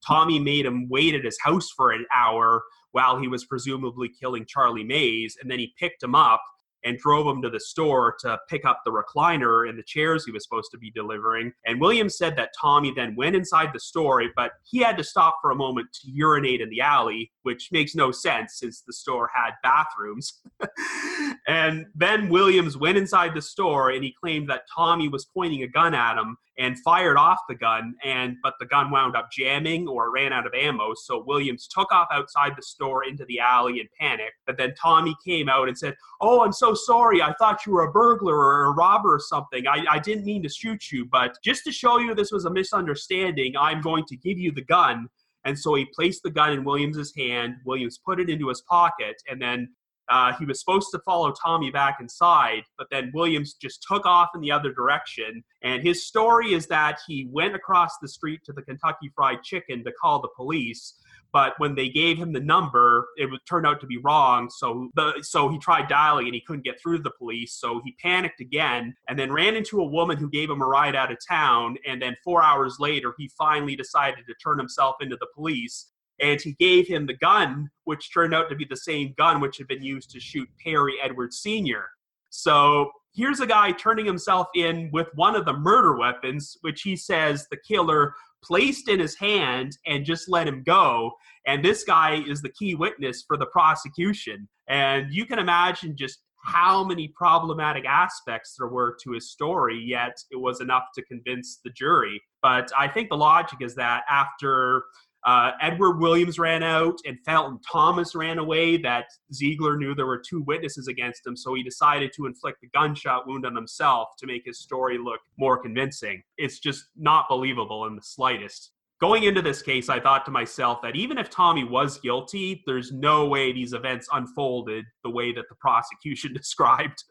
[0.06, 4.46] Tommy made him wait at his house for an hour while he was presumably killing
[4.46, 6.42] Charlie Mays, and then he picked him up
[6.84, 10.32] and drove him to the store to pick up the recliner and the chairs he
[10.32, 11.52] was supposed to be delivering.
[11.66, 15.38] And Williams said that Tommy then went inside the store, but he had to stop
[15.40, 19.30] for a moment to urinate in the alley, which makes no sense since the store
[19.34, 20.42] had bathrooms.
[21.46, 25.68] and then Williams went inside the store and he claimed that Tommy was pointing a
[25.68, 29.88] gun at him and fired off the gun and but the gun wound up jamming
[29.88, 30.92] or ran out of ammo.
[30.94, 35.14] So williams took off outside the store into the alley in panic but then tommy
[35.24, 37.22] came out and said oh i'm so sorry.
[37.22, 39.66] I thought you were a burglar or a robber or something.
[39.66, 42.50] I, I didn't mean to shoot you but just to show you this was a
[42.50, 45.08] misunderstanding i'm going to give you the gun.
[45.44, 47.56] And so he placed the gun in Williams's hand.
[47.64, 49.68] Williams put it into his pocket, and then
[50.08, 54.30] uh, he was supposed to follow Tommy back inside, but then Williams just took off
[54.34, 55.42] in the other direction.
[55.62, 59.84] And his story is that he went across the street to the Kentucky Fried Chicken
[59.84, 60.98] to call the police.
[61.32, 64.50] But when they gave him the number, it would turn out to be wrong.
[64.50, 67.54] So the so he tried dialing and he couldn't get through to the police.
[67.54, 70.94] So he panicked again and then ran into a woman who gave him a ride
[70.94, 71.76] out of town.
[71.86, 76.40] And then four hours later, he finally decided to turn himself into the police and
[76.40, 79.66] he gave him the gun, which turned out to be the same gun which had
[79.66, 81.84] been used to shoot Perry Edwards Sr.
[82.30, 86.96] So here's a guy turning himself in with one of the murder weapons, which he
[86.96, 91.12] says the killer placed in his hand and just let him go.
[91.46, 94.48] And this guy is the key witness for the prosecution.
[94.68, 100.16] And you can imagine just how many problematic aspects there were to his story, yet
[100.30, 102.20] it was enough to convince the jury.
[102.42, 104.84] But I think the logic is that after
[105.24, 108.76] uh, Edward Williams ran out and Felton Thomas ran away.
[108.76, 112.66] That Ziegler knew there were two witnesses against him, so he decided to inflict a
[112.68, 116.22] gunshot wound on himself to make his story look more convincing.
[116.38, 120.80] It's just not believable in the slightest going into this case, I thought to myself
[120.82, 125.48] that even if Tommy was guilty, there's no way these events unfolded the way that
[125.48, 127.02] the prosecution described.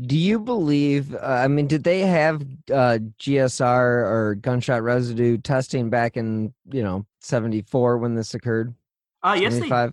[0.00, 1.14] Do you believe?
[1.14, 2.40] Uh, I mean, did they have
[2.72, 8.74] uh, GSR or gunshot residue testing back in you know '74 when this occurred?
[9.22, 9.90] Uh, yes, they,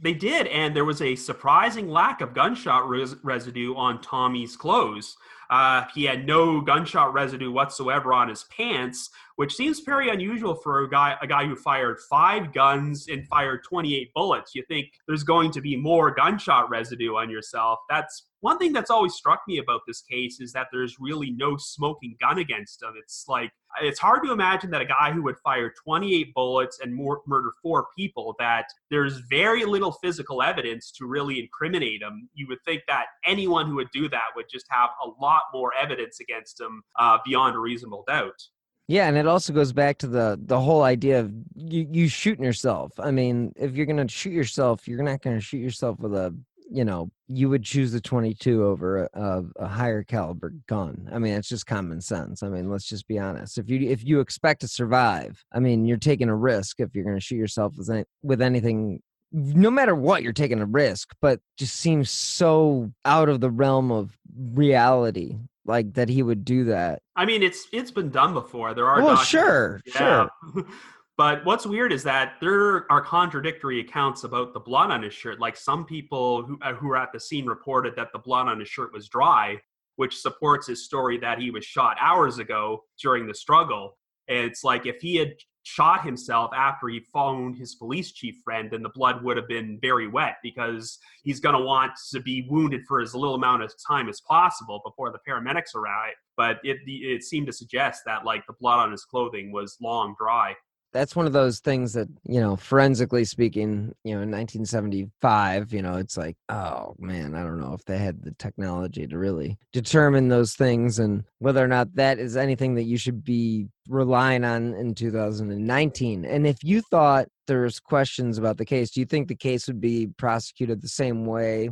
[0.00, 5.16] they did, and there was a surprising lack of gunshot res- residue on Tommy's clothes.
[5.50, 10.84] Uh, he had no gunshot residue whatsoever on his pants, which seems very unusual for
[10.84, 14.54] a guy a guy who fired five guns and fired 28 bullets.
[14.54, 17.80] You think there's going to be more gunshot residue on yourself.
[17.88, 21.56] That's one thing that's always struck me about this case is that there's really no
[21.56, 22.92] smoking gun against him.
[22.98, 23.50] It's like
[23.82, 27.50] it's hard to imagine that a guy who would fire 28 bullets and more, murder
[27.62, 32.82] four people that there's very little physical evidence to really incriminate him you would think
[32.86, 36.82] that anyone who would do that would just have a lot more evidence against him
[36.98, 38.40] uh, beyond a reasonable doubt
[38.88, 42.44] yeah, and it also goes back to the the whole idea of you you shooting
[42.44, 42.92] yourself.
[42.98, 46.34] I mean, if you're gonna shoot yourself, you're not gonna shoot yourself with a
[46.70, 51.08] you know you would choose the 22 over a, a, higher caliber gun.
[51.12, 52.42] I mean it's just common sense.
[52.42, 53.58] I mean let's just be honest.
[53.58, 57.04] If you if you expect to survive i mean you're taking a risk if you're
[57.04, 59.00] going to shoot yourself with, any, with anything
[59.32, 63.90] no matter what you're taking a risk but just seems so out of the realm
[63.90, 64.16] of
[64.52, 65.36] reality
[65.66, 69.02] like that he would do that i mean it's it's been done before there are
[69.02, 70.26] well sure yeah.
[70.54, 70.64] sure
[71.16, 75.38] But what's weird is that there are contradictory accounts about the blood on his shirt.
[75.38, 78.58] Like some people who, uh, who were at the scene reported that the blood on
[78.58, 79.58] his shirt was dry,
[79.94, 83.96] which supports his story that he was shot hours ago during the struggle.
[84.26, 88.82] it's like if he had shot himself after he phoned his police chief friend, then
[88.82, 92.82] the blood would have been very wet because he's going to want to be wounded
[92.86, 96.14] for as little amount of time as possible before the paramedics arrive.
[96.36, 100.14] But it, it seemed to suggest that like the blood on his clothing was long
[100.18, 100.54] dry
[100.94, 105.82] that's one of those things that you know forensically speaking you know in 1975 you
[105.82, 109.58] know it's like oh man i don't know if they had the technology to really
[109.72, 114.44] determine those things and whether or not that is anything that you should be relying
[114.44, 119.28] on in 2019 and if you thought there's questions about the case do you think
[119.28, 121.68] the case would be prosecuted the same way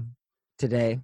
[0.59, 0.99] today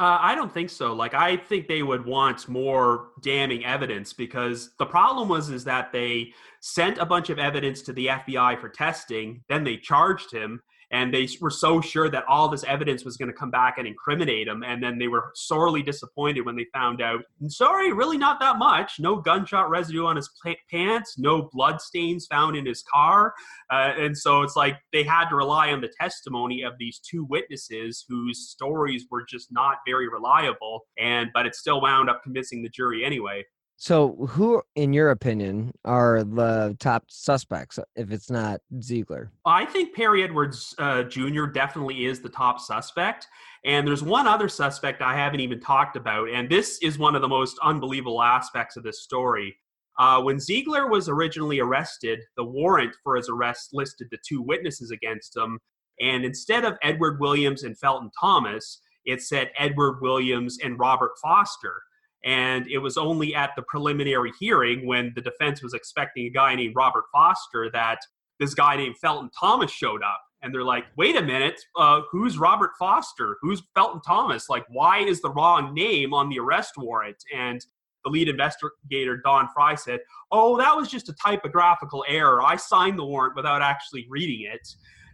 [0.00, 0.94] uh, I don't think so.
[0.94, 5.92] Like, I think they would want more damning evidence because the problem was is that
[5.92, 10.62] they sent a bunch of evidence to the FBI for testing, then they charged him,
[10.92, 13.86] and they were so sure that all this evidence was going to come back and
[13.86, 18.40] incriminate him and then they were sorely disappointed when they found out sorry really not
[18.40, 18.98] that much.
[18.98, 20.30] No gunshot residue on his
[20.70, 23.34] pants no blood stains found in his car.
[23.70, 27.24] Uh, and so it's like they had to rely on the testimony of these two
[27.24, 32.62] witnesses whose stories were just not very reliable and but it still wound up convincing
[32.62, 33.44] the jury anyway
[33.82, 39.32] so, who, in your opinion, are the top suspects if it's not Ziegler?
[39.46, 41.46] I think Perry Edwards uh, Jr.
[41.46, 43.26] definitely is the top suspect.
[43.64, 46.28] And there's one other suspect I haven't even talked about.
[46.28, 49.56] And this is one of the most unbelievable aspects of this story.
[49.98, 54.90] Uh, when Ziegler was originally arrested, the warrant for his arrest listed the two witnesses
[54.90, 55.58] against him.
[56.00, 61.80] And instead of Edward Williams and Felton Thomas, it said Edward Williams and Robert Foster.
[62.24, 66.54] And it was only at the preliminary hearing when the defense was expecting a guy
[66.54, 67.98] named Robert Foster that
[68.38, 70.20] this guy named Felton Thomas showed up.
[70.42, 73.36] And they're like, wait a minute, uh, who's Robert Foster?
[73.42, 74.48] Who's Felton Thomas?
[74.48, 77.16] Like, why is the wrong name on the arrest warrant?
[77.34, 77.60] And
[78.04, 80.00] the lead investigator, Don Fry, said,
[80.32, 82.42] oh, that was just a typographical error.
[82.42, 84.66] I signed the warrant without actually reading it.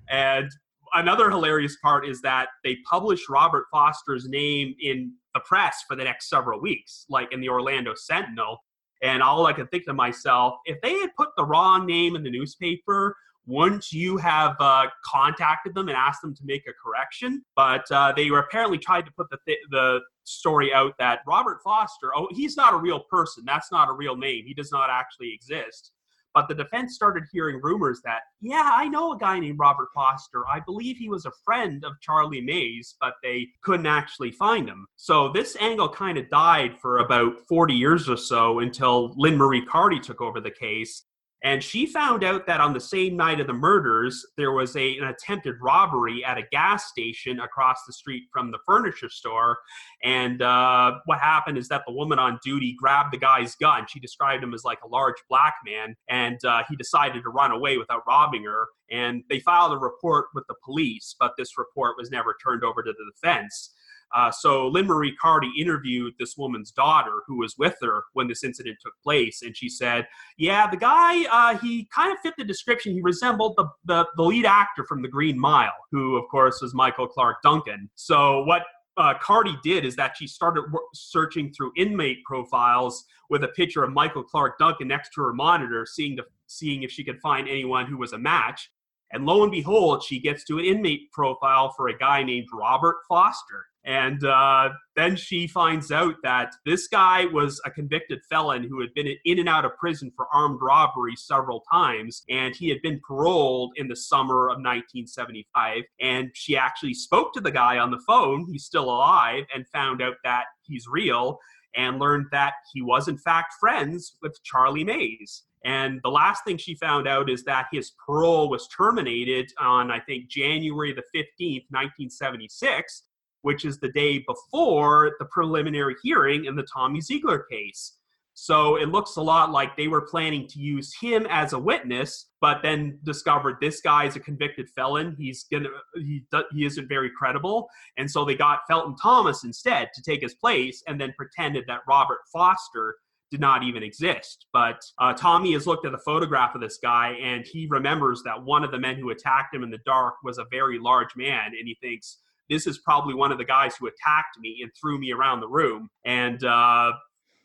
[0.09, 0.49] And
[0.95, 6.05] another hilarious part is that they published Robert Foster's name in the press for the
[6.05, 8.59] next several weeks, like in the Orlando Sentinel.
[9.03, 12.23] And all I could think to myself, if they had put the wrong name in
[12.23, 13.15] the newspaper,
[13.47, 17.45] wouldn't you have uh, contacted them and asked them to make a correction?
[17.55, 21.59] But uh, they were apparently tried to put the th- the story out that Robert
[21.63, 23.45] Foster, oh, he's not a real person.
[23.47, 24.45] That's not a real name.
[24.47, 25.93] He does not actually exist.
[26.37, 30.47] But the defense started hearing rumors that, yeah, I know a guy named Robert Foster.
[30.47, 34.87] I believe he was a friend of Charlie Mays, but they couldn't actually find him.
[34.97, 39.65] So this angle kind of died for about 40 years or so until Lynn Marie
[39.65, 41.05] Carty took over the case.
[41.45, 44.97] And she found out that on the same night of the murders, there was a,
[44.97, 49.59] an attempted robbery at a gas station across the street from the furniture store.
[50.03, 53.87] And uh, what happened is that the woman on duty grabbed the guy's gun.
[53.89, 57.53] She described him as like a large black man, and uh, he decided to run
[57.53, 58.69] away without robbing her.
[58.91, 62.83] And they filed a report with the police, but this report was never turned over
[62.83, 63.75] to the defense.
[64.15, 68.45] Uh, so Lynn Marie Carty interviewed this woman's daughter who was with her when this
[68.45, 70.07] incident took place, and she said,
[70.39, 72.93] "Yeah, the guy uh, he kind of fit the description.
[72.93, 76.75] He resembled the, the the lead actor from The Green Mile, who of course was
[76.75, 77.91] Michael Clarke Duncan.
[77.95, 78.63] So what
[78.97, 83.93] uh, Carty did is that she started searching through inmate profiles with a picture of
[83.93, 87.87] Michael Clarke Duncan next to her monitor, seeing to, seeing if she could find anyone
[87.87, 88.71] who was a match.
[89.13, 92.97] And lo and behold, she gets to an inmate profile for a guy named Robert
[93.09, 93.67] Foster.
[93.85, 98.93] And uh, then she finds out that this guy was a convicted felon who had
[98.95, 102.25] been in and out of prison for armed robbery several times.
[102.29, 105.83] And he had been paroled in the summer of 1975.
[106.01, 110.03] And she actually spoke to the guy on the phone, he's still alive, and found
[110.03, 111.39] out that he's real
[111.77, 115.45] and learned that he was, in fact, friends with Charlie Mays.
[115.67, 120.01] And the last thing she found out is that his parole was terminated on, I
[120.01, 123.03] think, January the 15th, 1976
[123.47, 127.93] which is the day before the preliminary hearing in the Tommy Ziegler case.
[128.35, 132.31] So it looks a lot like they were planning to use him as a witness,
[132.41, 135.15] but then discovered this guy is a convicted felon.
[135.17, 140.03] He's gonna he he isn't very credible, and so they got Felton Thomas instead to
[140.03, 142.97] take his place, and then pretended that Robert Foster
[143.31, 144.47] did not even exist.
[144.53, 148.43] But uh, Tommy has looked at the photograph of this guy, and he remembers that
[148.43, 151.47] one of the men who attacked him in the dark was a very large man,
[151.47, 152.19] and he thinks
[152.49, 155.49] this is probably one of the guys who attacked me and threw me around the
[155.49, 155.89] room.
[156.05, 156.93] And uh,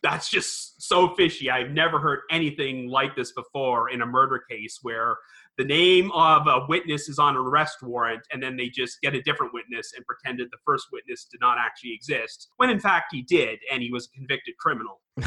[0.04, 1.50] that's just so fishy.
[1.50, 5.18] I've never heard anything like this before in a murder case where
[5.58, 9.14] the name of a witness is on an arrest warrant and then they just get
[9.14, 13.08] a different witness and pretended the first witness did not actually exist when in fact
[13.12, 15.02] he did and he was a convicted criminal.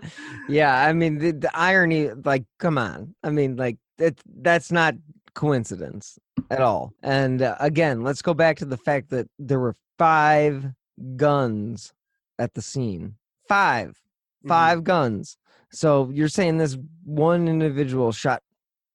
[0.48, 3.14] yeah, I mean the, the irony like come on.
[3.22, 4.94] I mean like that that's not
[5.34, 6.18] coincidence
[6.50, 6.92] at all.
[7.02, 10.72] And uh, again, let's go back to the fact that there were five
[11.16, 11.92] guns
[12.38, 13.14] at the scene.
[13.48, 14.48] 5 mm-hmm.
[14.48, 15.36] 5 guns.
[15.72, 18.42] So you're saying this one individual shot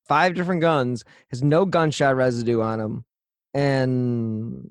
[0.07, 3.05] five different guns, has no gunshot residue on him,
[3.53, 4.67] and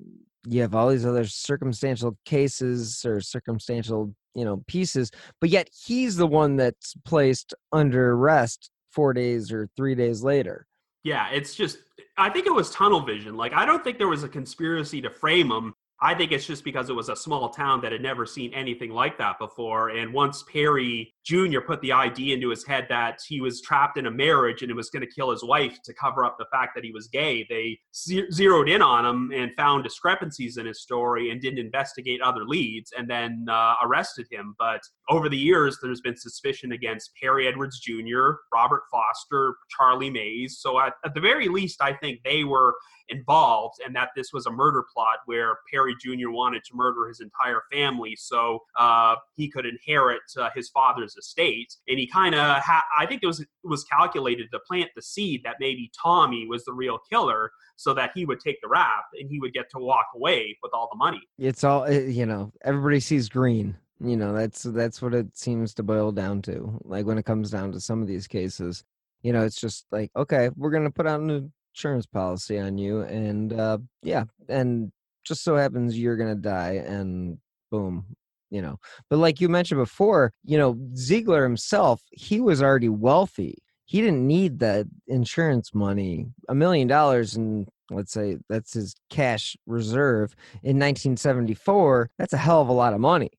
[0.47, 5.11] you have all these other circumstantial cases or circumstantial, you know, pieces,
[5.41, 10.65] but yet he's the one that's placed under arrest four days or three days later.
[11.03, 11.77] Yeah, it's just
[12.17, 13.35] I think it was tunnel vision.
[13.35, 15.73] Like I don't think there was a conspiracy to frame him.
[15.99, 18.91] I think it's just because it was a small town that had never seen anything
[18.91, 19.89] like that before.
[19.89, 21.59] And once Perry Jr.
[21.59, 24.75] put the idea into his head that he was trapped in a marriage and it
[24.75, 27.47] was going to kill his wife to cover up the fact that he was gay,
[27.49, 32.45] they zeroed in on him and found discrepancies in his story and didn't investigate other
[32.45, 34.53] leads and then uh, arrested him.
[34.59, 40.59] But over the years, there's been suspicion against Perry Edwards Jr., Robert Foster, Charlie Mays.
[40.59, 42.75] So at, at the very least, I think they were
[43.09, 46.29] involved and that this was a murder plot where Perry Jr.
[46.29, 51.75] wanted to murder his entire family so uh, he could inherit uh, his father's estate.
[51.87, 55.01] And he kind of, ha- I think it was it was calculated to plant the
[55.01, 59.05] seed that maybe Tommy was the real killer, so that he would take the rap
[59.19, 61.21] and he would get to walk away with all the money.
[61.37, 62.51] It's all eh, you know.
[62.63, 63.77] Everybody sees green.
[63.99, 66.79] You know that's that's what it seems to boil down to.
[66.83, 68.83] Like when it comes down to some of these cases,
[69.21, 73.01] you know, it's just like okay, we're gonna put out an insurance policy on you,
[73.01, 74.91] and uh yeah, and
[75.23, 77.37] just so happens you're gonna die, and
[77.71, 78.05] boom,
[78.49, 78.77] you know.
[79.09, 83.59] But like you mentioned before, you know, Ziegler himself, he was already wealthy.
[83.85, 86.27] He didn't need the insurance money.
[86.49, 92.09] A million dollars and let's say that's his cash reserve in 1974.
[92.17, 93.29] That's a hell of a lot of money.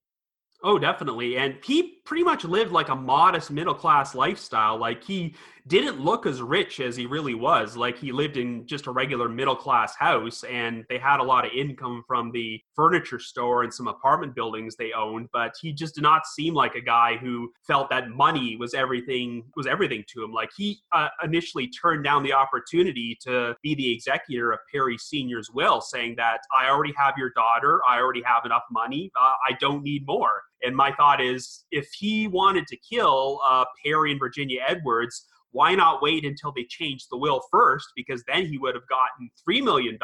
[0.65, 1.37] Oh, definitely.
[1.37, 4.77] And he pretty much lived like a modest middle class lifestyle.
[4.77, 5.37] Like he
[5.69, 7.77] didn't look as rich as he really was.
[7.77, 11.45] Like he lived in just a regular middle class house and they had a lot
[11.45, 15.95] of income from the furniture store and some apartment buildings they owned, but he just
[15.95, 20.25] did not seem like a guy who felt that money was everything was everything to
[20.25, 20.33] him.
[20.33, 25.51] Like he uh, initially turned down the opportunity to be the executor of Perry Senior's
[25.53, 29.53] will saying that I already have your daughter, I already have enough money, uh, I
[29.61, 30.43] don't need more.
[30.63, 35.75] And my thought is if he wanted to kill uh, Perry and Virginia Edwards, why
[35.75, 37.89] not wait until they changed the will first?
[37.97, 39.99] Because then he would have gotten $3 million.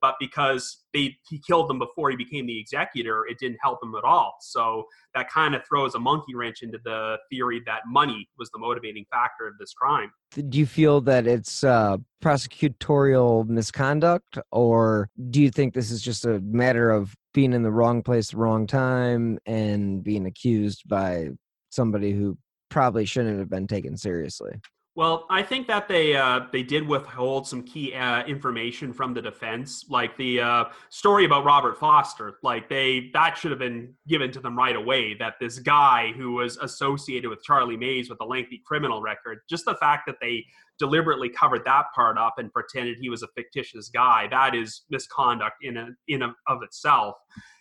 [0.00, 3.94] But because they, he killed them before he became the executor, it didn't help him
[3.96, 4.36] at all.
[4.40, 8.58] So that kind of throws a monkey wrench into the theory that money was the
[8.58, 10.12] motivating factor of this crime.
[10.48, 16.24] Do you feel that it's uh, prosecutorial misconduct, or do you think this is just
[16.24, 21.28] a matter of being in the wrong place, the wrong time, and being accused by
[21.70, 22.36] somebody who
[22.68, 24.50] probably shouldn't have been taken seriously.
[24.98, 29.22] Well, I think that they uh, they did withhold some key uh, information from the
[29.22, 32.38] defense, like the uh, story about Robert Foster.
[32.42, 35.14] Like they that should have been given to them right away.
[35.14, 39.66] That this guy who was associated with Charlie Mays with a lengthy criminal record, just
[39.66, 40.44] the fact that they
[40.80, 45.58] deliberately covered that part up and pretended he was a fictitious guy, that is misconduct
[45.62, 47.14] in a, in a, of itself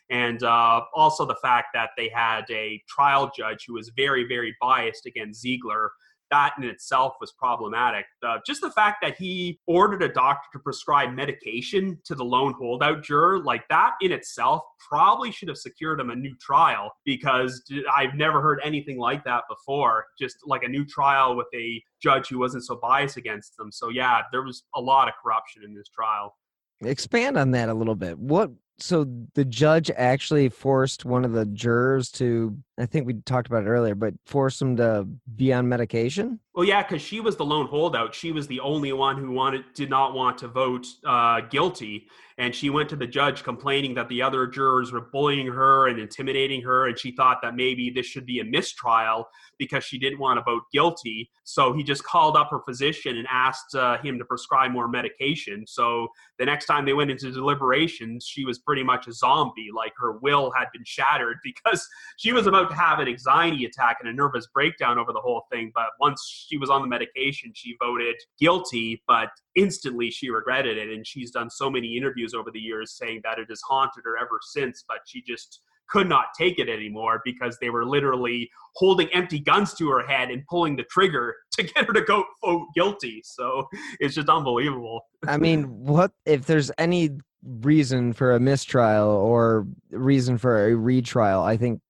[0.10, 4.56] and uh, also the fact that they had a trial judge who was very, very
[4.62, 5.92] biased against Ziegler.
[6.32, 8.06] That in itself was problematic.
[8.26, 12.54] Uh, just the fact that he ordered a doctor to prescribe medication to the lone
[12.58, 17.64] holdout juror, like that in itself, probably should have secured him a new trial because
[17.96, 20.06] I've never heard anything like that before.
[20.20, 23.72] Just like a new trial with a judge who wasn't so biased against them.
[23.72, 26.36] So, yeah, there was a lot of corruption in this trial
[26.82, 31.46] expand on that a little bit what so the judge actually forced one of the
[31.46, 35.68] jurors to i think we talked about it earlier but forced him to be on
[35.68, 36.40] medication?
[36.54, 38.16] Well yeah because she was the lone holdout.
[38.16, 42.08] She was the only one who wanted did not want to vote uh, guilty
[42.40, 46.00] and she went to the judge complaining that the other jurors were bullying her and
[46.00, 50.20] intimidating her and she thought that maybe this should be a mistrial because she didn't
[50.20, 51.30] want to vote guilty.
[51.44, 55.66] So he just called up her physician and asked uh, him to prescribe more medication.
[55.68, 56.08] So
[56.38, 60.18] the next time they went into deliberations she was pretty much a zombie like her
[60.20, 64.14] will had been shattered because she was about to have an anxiety attack and a
[64.14, 68.16] nervous breakdown over the whole thing but once she was on the medication she voted
[68.40, 70.90] guilty but instantly she regretted it.
[70.90, 74.18] And she's done so many interviews over the years saying that it has haunted her
[74.18, 79.08] ever since but she just could not take it anymore because they were literally holding
[79.14, 82.68] empty guns to her head and pulling the trigger to get her to go vote
[82.76, 83.22] guilty.
[83.24, 83.68] So
[84.00, 85.02] it's just unbelievable.
[85.28, 87.12] I mean what if there's any
[87.44, 91.42] reason for a mistrial or reason for a retrial?
[91.42, 91.82] I think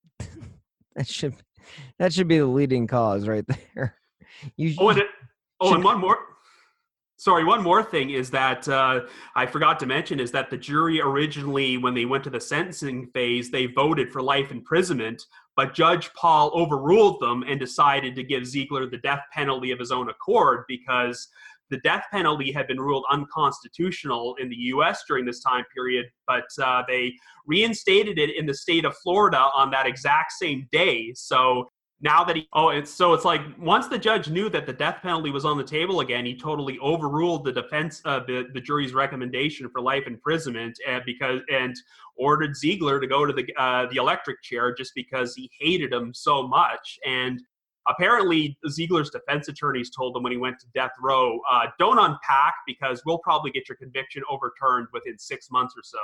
[0.98, 1.36] that should
[2.00, 3.96] that should be the leading cause right there.
[4.56, 5.08] You oh and, it,
[5.60, 6.20] oh, and one more
[7.20, 9.02] Sorry, one more thing is that uh,
[9.36, 13.08] I forgot to mention is that the jury originally, when they went to the sentencing
[13.08, 15.26] phase, they voted for life imprisonment,
[15.56, 19.92] but Judge Paul overruled them and decided to give Ziegler the death penalty of his
[19.92, 21.28] own accord because
[21.70, 25.04] the death penalty had been ruled unconstitutional in the U.S.
[25.08, 27.14] during this time period, but uh, they
[27.46, 31.14] reinstated it in the state of Florida on that exact same day.
[31.16, 31.68] So
[32.02, 35.00] now that he oh it's so it's like once the judge knew that the death
[35.02, 38.94] penalty was on the table again he totally overruled the defense uh, the, the jury's
[38.94, 41.76] recommendation for life imprisonment and because and
[42.16, 46.14] ordered ziegler to go to the uh, the electric chair just because he hated him
[46.14, 47.42] so much and
[47.88, 52.54] apparently ziegler's defense attorneys told him when he went to death row uh, don't unpack
[52.66, 56.00] because we'll probably get your conviction overturned within six months or so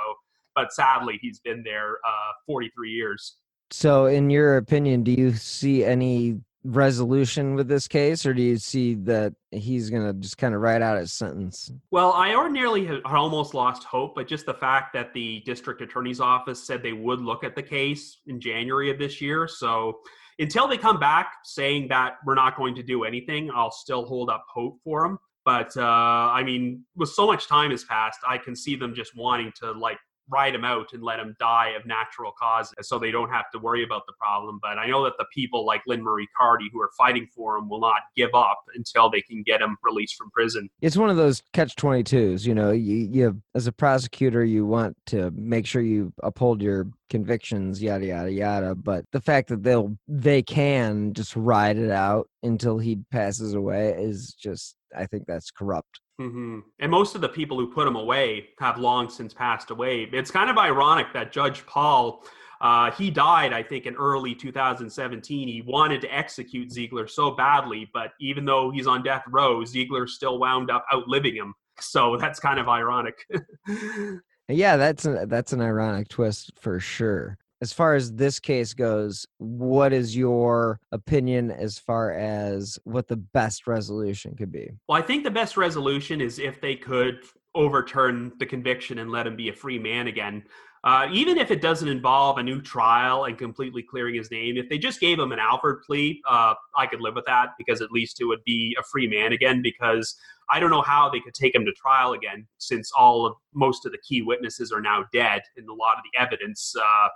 [0.54, 3.36] but sadly he's been there uh, 43 years
[3.70, 8.56] so, in your opinion, do you see any resolution with this case, or do you
[8.56, 11.70] see that he's going to just kind of write out his sentence?
[11.90, 16.20] Well, I ordinarily had almost lost hope, but just the fact that the district attorney's
[16.20, 19.48] office said they would look at the case in January of this year.
[19.48, 20.00] So,
[20.38, 24.30] until they come back saying that we're not going to do anything, I'll still hold
[24.30, 25.18] up hope for them.
[25.44, 29.16] But uh, I mean, with so much time has passed, I can see them just
[29.16, 29.98] wanting to like
[30.28, 33.58] ride him out and let him die of natural causes so they don't have to
[33.58, 34.58] worry about the problem.
[34.62, 37.68] But I know that the people like Lynn Marie Carty who are fighting for him
[37.68, 40.68] will not give up until they can get him released from prison.
[40.80, 42.46] It's one of those catch 22s.
[42.46, 46.86] You know, you, you, as a prosecutor, you want to make sure you uphold your
[47.10, 48.74] convictions, yada, yada, yada.
[48.74, 53.94] But the fact that they'll, they can just ride it out until he passes away
[53.98, 56.00] is just, I think that's corrupt.
[56.20, 56.60] Mm-hmm.
[56.78, 60.08] And most of the people who put him away have long since passed away.
[60.12, 62.24] It's kind of ironic that Judge Paul,
[62.60, 65.48] uh, he died, I think, in early 2017.
[65.48, 70.06] He wanted to execute Ziegler so badly, but even though he's on death row, Ziegler
[70.06, 71.54] still wound up outliving him.
[71.80, 73.26] So that's kind of ironic.
[74.48, 79.26] yeah, that's a, that's an ironic twist for sure as far as this case goes,
[79.38, 84.68] what is your opinion as far as what the best resolution could be?
[84.86, 87.20] Well, I think the best resolution is if they could
[87.54, 90.44] overturn the conviction and let him be a free man again.
[90.84, 94.68] Uh, even if it doesn't involve a new trial and completely clearing his name, if
[94.68, 97.90] they just gave him an Alford plea, uh, I could live with that because at
[97.90, 99.62] least it would be a free man again.
[99.62, 100.14] Because
[100.50, 103.86] I don't know how they could take him to trial again since all of most
[103.86, 107.08] of the key witnesses are now dead and a lot of the evidence uh,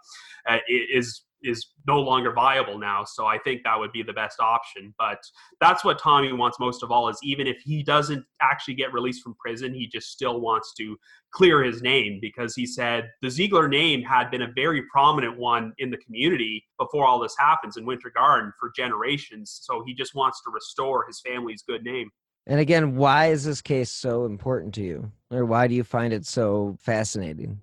[0.53, 3.05] uh is is no longer viable now.
[3.05, 4.95] So I think that would be the best option.
[4.99, 5.19] But
[5.61, 9.23] that's what Tommy wants most of all is even if he doesn't actually get released
[9.23, 10.97] from prison, he just still wants to
[11.31, 15.73] clear his name because he said the Ziegler name had been a very prominent one
[15.79, 19.61] in the community before all this happens in Winter Garden for generations.
[19.63, 22.11] So he just wants to restore his family's good name.
[22.47, 25.13] And again, why is this case so important to you?
[25.31, 27.61] Or why do you find it so fascinating?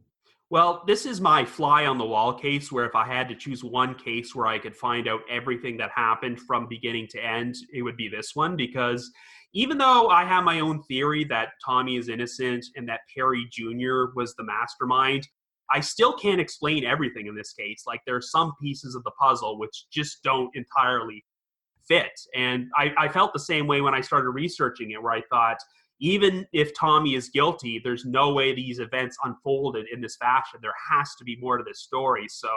[0.51, 3.63] Well, this is my fly on the wall case where if I had to choose
[3.63, 7.81] one case where I could find out everything that happened from beginning to end, it
[7.81, 9.11] would be this one because
[9.53, 14.13] even though I have my own theory that Tommy is innocent and that Perry Jr.
[14.15, 15.27] was the mastermind,
[15.71, 17.83] I still can't explain everything in this case.
[17.87, 21.25] Like there are some pieces of the puzzle which just don't entirely
[21.87, 22.11] fit.
[22.35, 25.57] And I, I felt the same way when I started researching it, where I thought,
[25.99, 30.59] even if Tommy is guilty, there's no way these events unfolded in this fashion.
[30.61, 32.27] There has to be more to this story.
[32.27, 32.49] So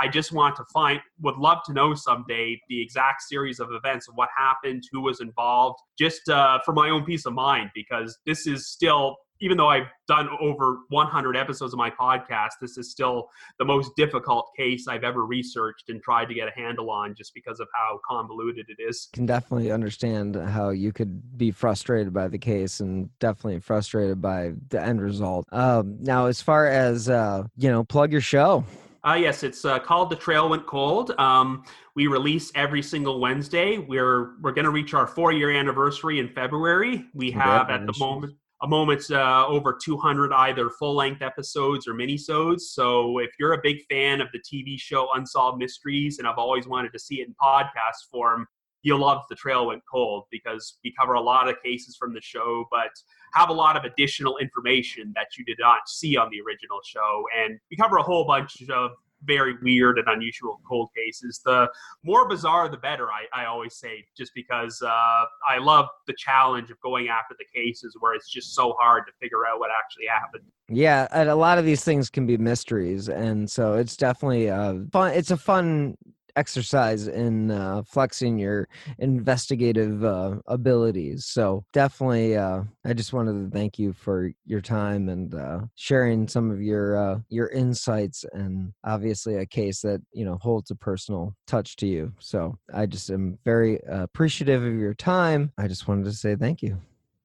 [0.00, 4.08] I just want to find, would love to know someday the exact series of events
[4.08, 8.18] of what happened, who was involved, just uh, for my own peace of mind, because
[8.24, 12.90] this is still even though I've done over 100 episodes of my podcast, this is
[12.90, 13.28] still
[13.58, 17.34] the most difficult case I've ever researched and tried to get a handle on just
[17.34, 19.08] because of how convoluted it is.
[19.12, 24.52] Can definitely understand how you could be frustrated by the case and definitely frustrated by
[24.68, 25.46] the end result.
[25.52, 28.64] Um, now, as far as, uh, you know, plug your show.
[29.02, 31.12] Uh, yes, it's uh, called The Trail Went Cold.
[31.18, 31.64] Um,
[31.94, 33.78] we release every single Wednesday.
[33.78, 37.06] We're we're going to reach our four year anniversary in February.
[37.14, 42.60] We have at the moment a moment's uh, over 200 either full-length episodes or minisodes.
[42.60, 46.66] So if you're a big fan of the TV show Unsolved Mysteries and I've always
[46.66, 48.46] wanted to see it in podcast form,
[48.82, 52.20] you'll love The Trail Went Cold because we cover a lot of cases from the
[52.20, 52.90] show, but
[53.34, 57.24] have a lot of additional information that you did not see on the original show.
[57.38, 58.92] And we cover a whole bunch of
[59.24, 61.40] very weird and unusual cold cases.
[61.44, 61.68] The
[62.04, 66.70] more bizarre, the better, I, I always say, just because uh, I love the challenge
[66.70, 70.06] of going after the cases where it's just so hard to figure out what actually
[70.06, 70.44] happened.
[70.68, 74.74] Yeah, and a lot of these things can be mysteries, and so it's definitely uh,
[74.92, 75.12] fun.
[75.14, 75.96] It's a fun
[76.40, 78.66] exercise in uh, flexing your
[78.98, 81.26] investigative uh, abilities.
[81.26, 86.26] So definitely, uh, I just wanted to thank you for your time and uh, sharing
[86.26, 90.76] some of your uh, your insights, and obviously a case that you know holds a
[90.76, 92.12] personal touch to you.
[92.18, 95.52] So I just am very uh, appreciative of your time.
[95.58, 96.80] I just wanted to say thank you.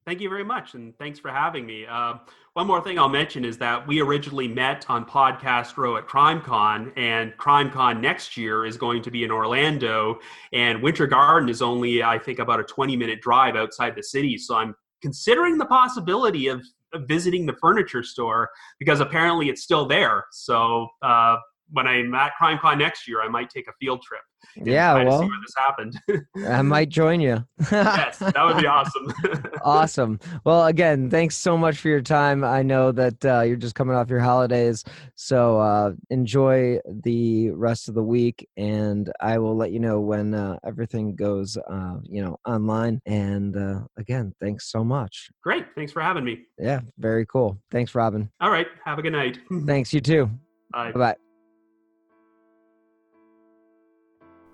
[0.06, 1.84] Thank you very much, and thanks for having me.
[1.84, 2.14] Uh,
[2.52, 6.92] one more thing I'll mention is that we originally met on Podcast Row at CrimeCon,
[6.96, 10.20] and CrimeCon next year is going to be in Orlando,
[10.52, 14.38] and Winter Garden is only, I think, about a 20 minute drive outside the city.
[14.38, 16.62] So I'm considering the possibility of,
[17.08, 18.48] visiting the furniture store
[18.78, 20.24] because apparently it's still there.
[20.30, 21.36] So uh,
[21.70, 24.20] when I'm at CrimeCon next year, I might take a field trip.
[24.54, 26.00] Yeah, well, see where this happened.
[26.48, 27.44] I might join you.
[27.72, 29.12] yes, that would be awesome.
[29.62, 30.20] awesome.
[30.44, 32.44] Well, again, thanks so much for your time.
[32.44, 37.88] I know that uh, you're just coming off your holidays, so uh, enjoy the rest
[37.88, 42.22] of the week, and I will let you know when uh, everything goes, uh, you
[42.22, 43.00] know, online.
[43.04, 45.28] And uh, again, thanks so much.
[45.42, 45.66] Great.
[45.74, 46.46] Thanks for having me.
[46.58, 47.58] Yeah, very cool.
[47.70, 48.30] Thanks, Robin.
[48.40, 48.66] All right.
[48.84, 49.38] Have a good night.
[49.66, 49.92] thanks.
[49.92, 50.30] You too.
[50.72, 50.92] Bye.
[50.92, 51.16] Bye.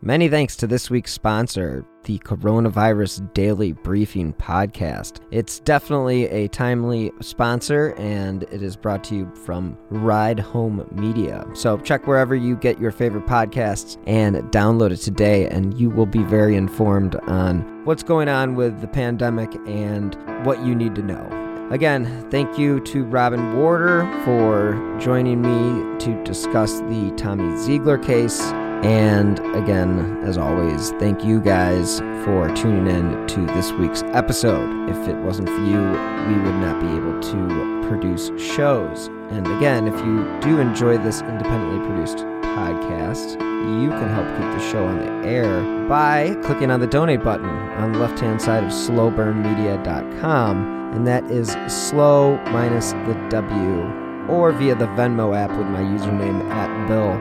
[0.04, 5.20] Many thanks to this week's sponsor, the Coronavirus Daily Briefing Podcast.
[5.30, 11.46] It's definitely a timely sponsor, and it is brought to you from Ride Home Media.
[11.54, 16.06] So check wherever you get your favorite podcasts and download it today, and you will
[16.06, 21.02] be very informed on what's going on with the pandemic and what you need to
[21.02, 21.68] know.
[21.70, 28.52] Again, thank you to Robin Warder for joining me to discuss the Tommy Ziegler case.
[28.82, 34.90] And again, as always, thank you guys for tuning in to this week's episode.
[34.90, 37.46] If it wasn't for you, we would not be able to
[37.88, 39.06] produce shows.
[39.30, 42.24] And again, if you do enjoy this independently produced
[42.56, 43.34] podcast,
[43.80, 47.48] you can help keep the show on the air by clicking on the donate button
[47.48, 50.82] on the left hand side of slowburnmedia.com.
[50.92, 56.42] And that is slow minus the W, or via the Venmo app with my username
[56.50, 57.16] at Bill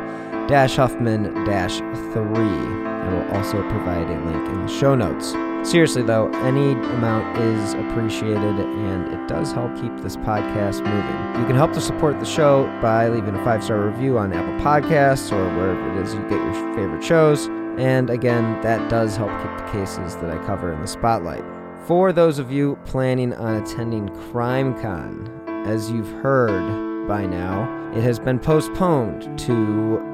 [0.47, 1.77] dash Huffman dash
[2.13, 2.81] three.
[3.01, 5.35] I will also provide a link in the show notes.
[5.63, 11.41] Seriously, though, any amount is appreciated and it does help keep this podcast moving.
[11.41, 14.53] You can help to support the show by leaving a five star review on Apple
[14.65, 17.47] Podcasts or wherever it is you get your favorite shows.
[17.77, 21.43] And again, that does help keep the cases that I cover in the spotlight.
[21.85, 28.19] For those of you planning on attending CrimeCon, as you've heard by now, it has
[28.19, 30.10] been postponed to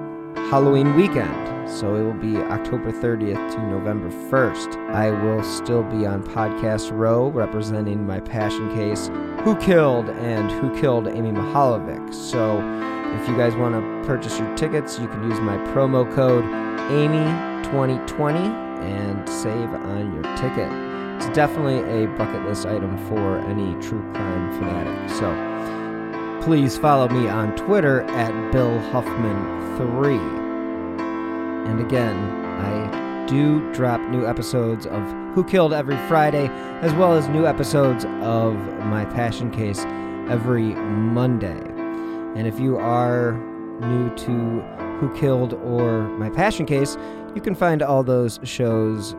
[0.49, 4.77] Halloween weekend, so it will be October 30th to November 1st.
[4.93, 9.09] I will still be on Podcast Row representing my passion case,
[9.43, 12.13] Who Killed and Who Killed Amy Mihaljevic.
[12.13, 12.61] So
[13.19, 18.37] if you guys want to purchase your tickets, you can use my promo code AMY2020
[18.83, 20.71] and save on your ticket.
[21.17, 25.09] It's definitely a bucket list item for any true crime fanatic.
[25.09, 25.25] So
[26.47, 30.17] please follow me on Twitter at Bill Huffman3.
[31.67, 35.03] And again, I do drop new episodes of
[35.35, 36.47] Who Killed every Friday,
[36.81, 39.81] as well as new episodes of My Passion Case
[40.29, 41.59] every Monday.
[42.39, 43.33] And if you are
[43.81, 44.61] new to
[45.01, 46.95] Who Killed or My Passion Case,
[47.35, 49.17] you can find all those shows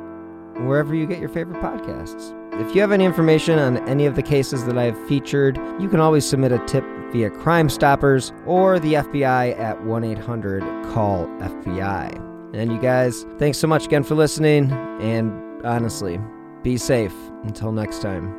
[0.60, 2.34] wherever you get your favorite podcasts.
[2.58, 6.00] If you have any information on any of the cases that I've featured, you can
[6.00, 12.54] always submit a tip via Crime Stoppers or the FBI at 1 800 CALL FBI.
[12.54, 14.72] And you guys, thanks so much again for listening.
[15.00, 15.32] And
[15.66, 16.18] honestly,
[16.62, 17.14] be safe.
[17.44, 18.34] Until next time.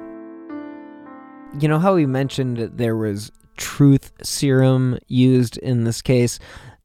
[1.59, 6.37] You know how we mentioned that there was truth serum used in this case?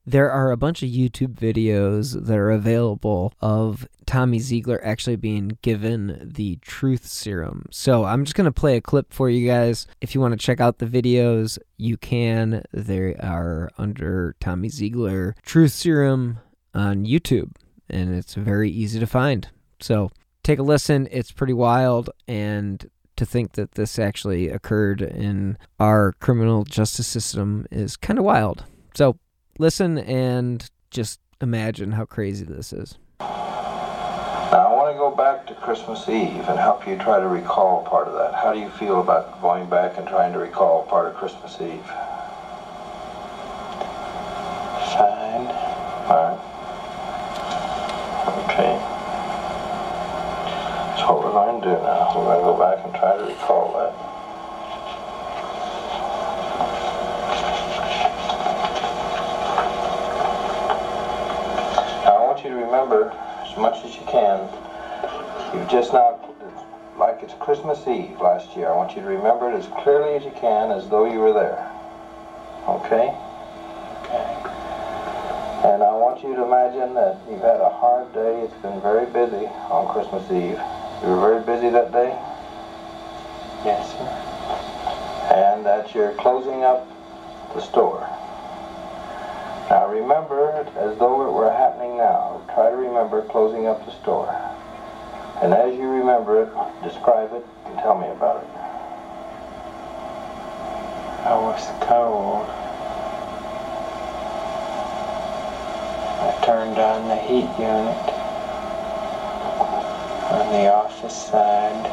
[0.07, 5.57] There are a bunch of YouTube videos that are available of Tommy Ziegler actually being
[5.63, 7.67] given the truth serum.
[7.71, 9.87] So I'm just going to play a clip for you guys.
[10.03, 12.63] If you want to check out the videos, you can.
[12.71, 16.39] They are under Tommy Ziegler Truth Serum
[16.75, 17.53] on YouTube,
[17.89, 19.49] and it's very easy to find.
[19.81, 20.11] So
[20.43, 21.09] take a listen.
[21.11, 27.67] It's pretty wild, and to think that this actually occurred in our criminal justice system
[27.71, 28.65] is kind of wild.
[28.95, 29.19] So
[29.59, 32.99] listen and just imagine how crazy this is.
[33.21, 37.83] Now, I want to go back to Christmas Eve and help you try to recall
[37.83, 38.35] part of that.
[38.35, 41.85] How do you feel about going back and trying to recall part of Christmas Eve?
[44.95, 45.51] Fine.
[46.07, 46.39] All right.
[48.45, 48.79] Okay.
[50.95, 52.13] That's what we're going to do now.
[52.15, 53.93] We're going to go back and try to recall that.
[62.05, 63.11] Now, I want you to remember,
[63.47, 64.49] as much as you can,
[65.55, 66.19] you've just now,
[66.99, 70.25] like it's Christmas Eve last year, I want you to remember it as clearly as
[70.25, 71.71] you can, as though you were there.
[72.67, 73.15] Okay?
[74.03, 74.51] Okay.
[75.65, 78.41] And I want you to imagine that you've had a hard day.
[78.43, 80.61] It's been very busy on Christmas Eve.
[81.03, 82.11] You were very busy that day?
[83.65, 84.11] Yes, sir.
[85.35, 86.87] And that you're closing up
[87.55, 88.14] the store.
[89.71, 92.43] Now remember it as though it were happening now.
[92.53, 94.29] Try to remember closing up the store.
[95.43, 96.49] And as you remember it,
[96.83, 98.51] describe it and tell me about it.
[101.25, 102.47] I was cold.
[106.21, 108.15] I turned on the heat unit
[110.31, 111.91] on the office side.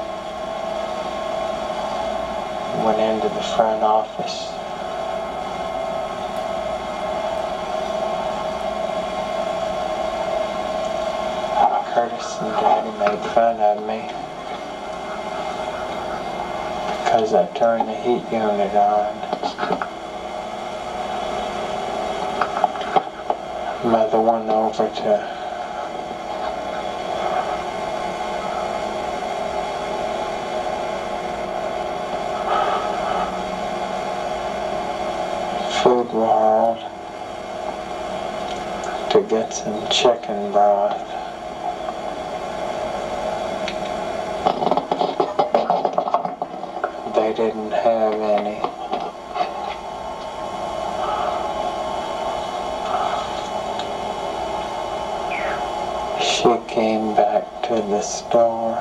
[2.85, 4.60] Went into the front office.
[12.09, 14.01] person daddy made fun of me
[17.03, 19.13] because I turned the heat unit on.
[23.91, 25.41] Mother went over to
[35.83, 36.79] Food World
[39.11, 41.10] to get some chicken broth.
[47.41, 48.61] Didn't have any.
[56.23, 58.77] She came back to the store.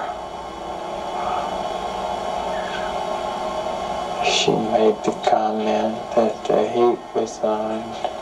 [4.26, 8.20] She made the comment that the heat was on.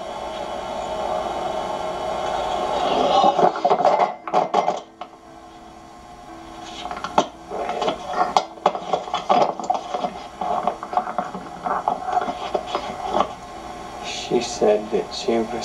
[14.28, 15.14] She said that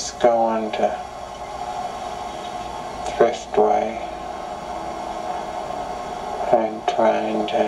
[0.04, 0.99] was going to
[3.06, 4.01] Thriftway
[6.51, 7.64] and trying to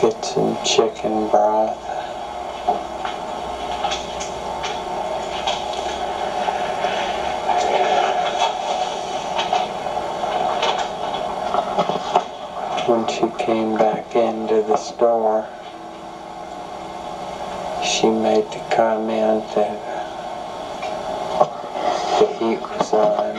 [0.00, 1.78] get some chicken broth.
[12.88, 15.46] When she came back into the store,
[17.82, 19.78] she made the comment that
[22.18, 23.36] the heat was on.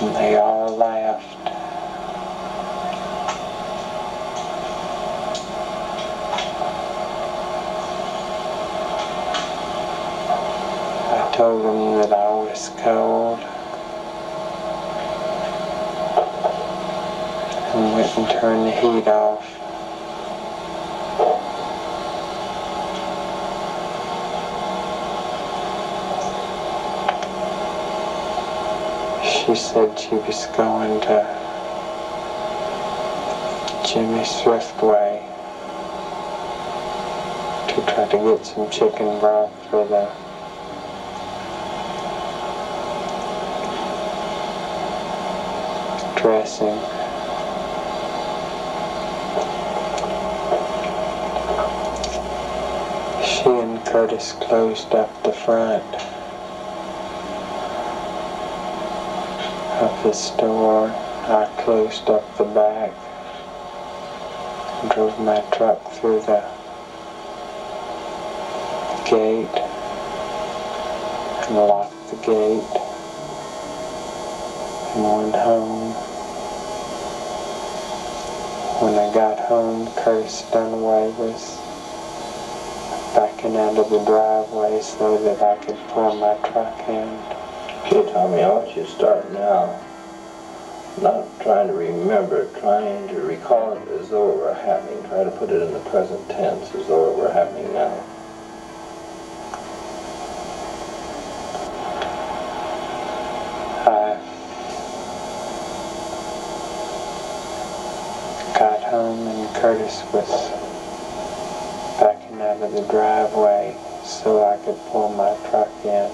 [0.00, 0.16] And
[0.72, 1.36] laughed.
[11.12, 13.38] I told them that I was cold.
[17.74, 19.61] And went and turned the heat off.
[29.52, 31.18] She said she was going to
[33.86, 35.20] Jimmy Thriftway
[37.68, 40.08] to try to get some chicken broth for the
[46.18, 46.80] dressing.
[53.22, 56.11] She and Curtis closed up the front
[60.02, 60.88] the store.
[60.88, 62.90] I closed up the back.
[64.92, 66.42] Drove my truck through the
[69.08, 69.46] gate
[71.46, 72.82] and locked the gate
[74.96, 75.92] and went home.
[78.82, 81.58] When I got home, Curtis Dunaway was
[83.14, 87.08] backing out of the driveway so that I could pull my truck in.
[87.86, 89.78] Okay, Tommy, I want you to start now.
[91.00, 95.02] Not trying to remember, trying to recall it as though it were happening.
[95.08, 98.04] Try to put it in the present tense as though it were happening now.
[103.84, 104.16] I
[108.58, 110.28] got home and Curtis was
[111.98, 113.74] backing out of the driveway
[114.04, 116.10] so I could pull my truck in.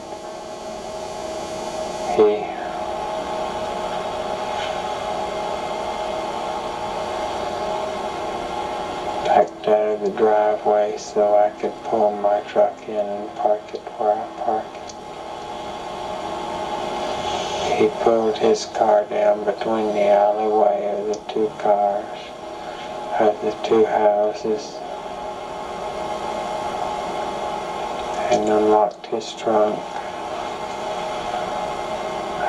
[2.16, 2.47] He
[9.68, 14.12] out of the driveway so I could pull my truck in and park it where
[14.12, 14.64] I park.
[17.78, 22.18] He pulled his car down between the alleyway of the two cars,
[23.20, 24.74] of the two houses,
[28.32, 29.78] and unlocked his trunk.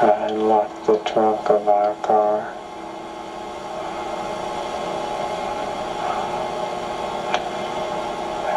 [0.02, 2.59] I unlocked the trunk of our car.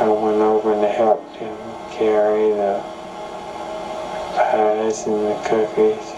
[0.03, 1.57] I went over and helped him
[1.93, 2.83] carry the
[4.35, 6.11] pies and the cookies.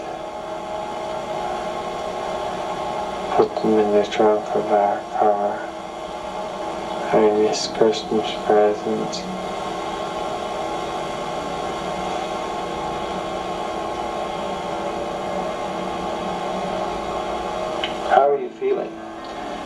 [3.35, 5.59] Put them in the trunk of our car.
[7.11, 9.19] Various Christmas presents.
[18.09, 18.91] How are you feeling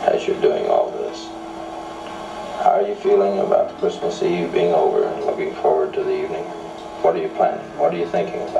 [0.02, 1.26] as you're doing all this?
[2.62, 6.44] How are you feeling about Christmas Eve being over and looking forward to the evening?
[7.00, 7.64] What are you planning?
[7.78, 8.59] What are you thinking about?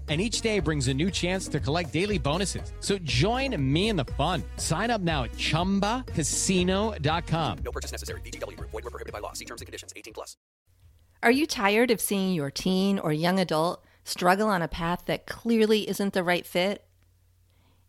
[0.11, 2.73] And each day brings a new chance to collect daily bonuses.
[2.81, 4.43] So join me in the fun.
[4.57, 7.57] Sign up now at chumbacasino.com.
[7.63, 8.19] No purchase necessary.
[8.19, 8.71] VGW Group.
[8.71, 9.31] Void were prohibited by law.
[9.31, 9.93] See terms and conditions.
[9.95, 10.35] 18 plus.
[11.23, 15.27] Are you tired of seeing your teen or young adult struggle on a path that
[15.27, 16.83] clearly isn't the right fit?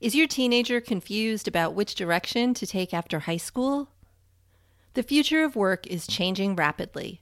[0.00, 3.88] Is your teenager confused about which direction to take after high school?
[4.94, 7.21] The future of work is changing rapidly,